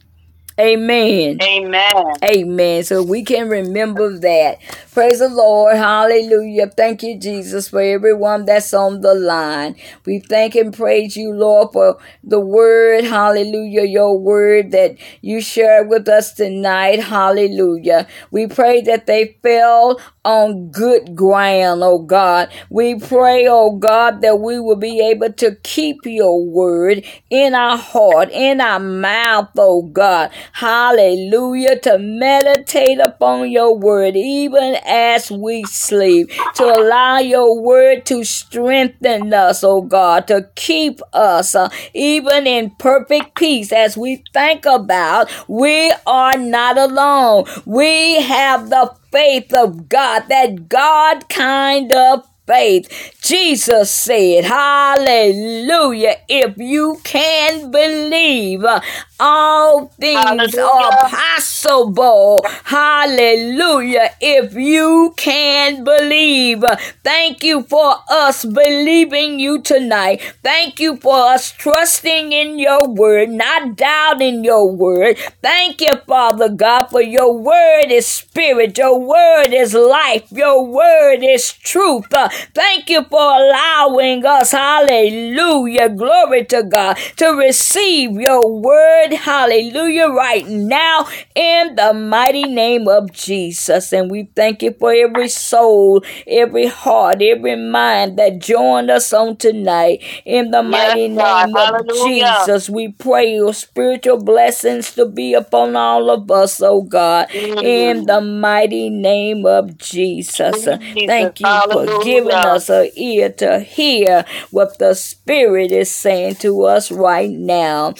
[0.60, 1.42] Amen.
[1.42, 2.22] Amen.
[2.24, 2.82] Amen.
[2.84, 4.58] So we can remember that.
[4.92, 5.76] Praise the Lord.
[5.76, 6.68] Hallelujah.
[6.68, 9.76] Thank you, Jesus, for everyone that's on the line.
[10.06, 13.04] We thank and praise you, Lord, for the word.
[13.04, 13.82] Hallelujah.
[13.84, 17.00] Your word that you shared with us tonight.
[17.02, 18.06] Hallelujah.
[18.30, 22.48] We pray that they fell on good ground, oh God.
[22.70, 27.76] We pray, oh God, that we will be able to keep your word in our
[27.76, 30.30] heart, in our mouth, oh God.
[30.52, 31.78] Hallelujah.
[31.80, 39.32] To meditate upon your word, even as we sleep, to allow your word to strengthen
[39.32, 45.30] us, oh God, to keep us uh, even in perfect peace as we think about
[45.48, 47.44] we are not alone.
[47.64, 53.14] We have the faith of God, that God kind of faith.
[53.22, 56.16] Jesus said, Hallelujah.
[56.28, 58.80] If you can believe, uh,
[59.20, 60.58] all things Hallelujah.
[60.58, 62.44] are possible.
[62.64, 64.10] Hallelujah.
[64.20, 66.64] If you can believe.
[67.02, 70.20] Thank you for us believing you tonight.
[70.42, 75.18] Thank you for us trusting in your word, not doubting your word.
[75.42, 78.76] Thank you, Father God, for your word is spirit.
[78.78, 80.30] Your word is life.
[80.30, 82.06] Your word is truth.
[82.54, 89.20] Thank you for allowing us, hallelujah, glory to God, to receive your word Spirit.
[89.20, 90.08] Hallelujah.
[90.08, 93.92] Right now in the mighty name of Jesus.
[93.92, 99.36] And we thank you for every soul, every heart, every mind that joined us on
[99.36, 100.02] tonight.
[100.24, 101.48] In the mighty Yes, name God.
[101.56, 102.46] of Hallelujah.
[102.46, 107.28] Jesus, we pray your spiritual blessings to be upon all of us, oh God.
[107.60, 108.06] In mm.
[108.06, 110.64] the mighty name of Jesus.
[110.64, 110.78] Jesus.
[111.06, 116.62] Thank you for giving us an ear to hear what the Spirit is saying to
[116.64, 117.94] us right now.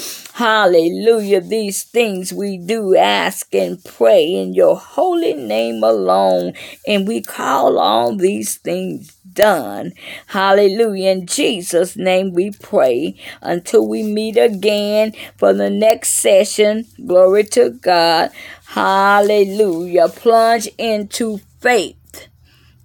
[0.95, 1.41] Hallelujah.
[1.41, 6.53] These things we do ask and pray in your holy name alone.
[6.87, 9.93] And we call all these things done.
[10.29, 11.11] Hallelujah.
[11.11, 16.87] In Jesus' name we pray until we meet again for the next session.
[17.05, 18.31] Glory to God.
[18.66, 20.09] Hallelujah.
[20.09, 22.29] Plunge into faith.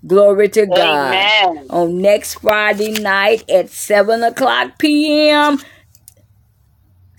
[0.05, 1.31] Glory to God.
[1.45, 1.67] Amen.
[1.69, 5.59] On next Friday night at 7 o'clock p.m.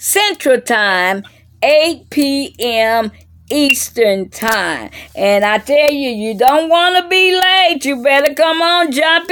[0.00, 1.24] Central Time,
[1.62, 3.12] 8 p.m.
[3.50, 4.90] Eastern Time.
[5.14, 7.84] And I tell you, you don't want to be late.
[7.84, 9.28] You better come on, jump in.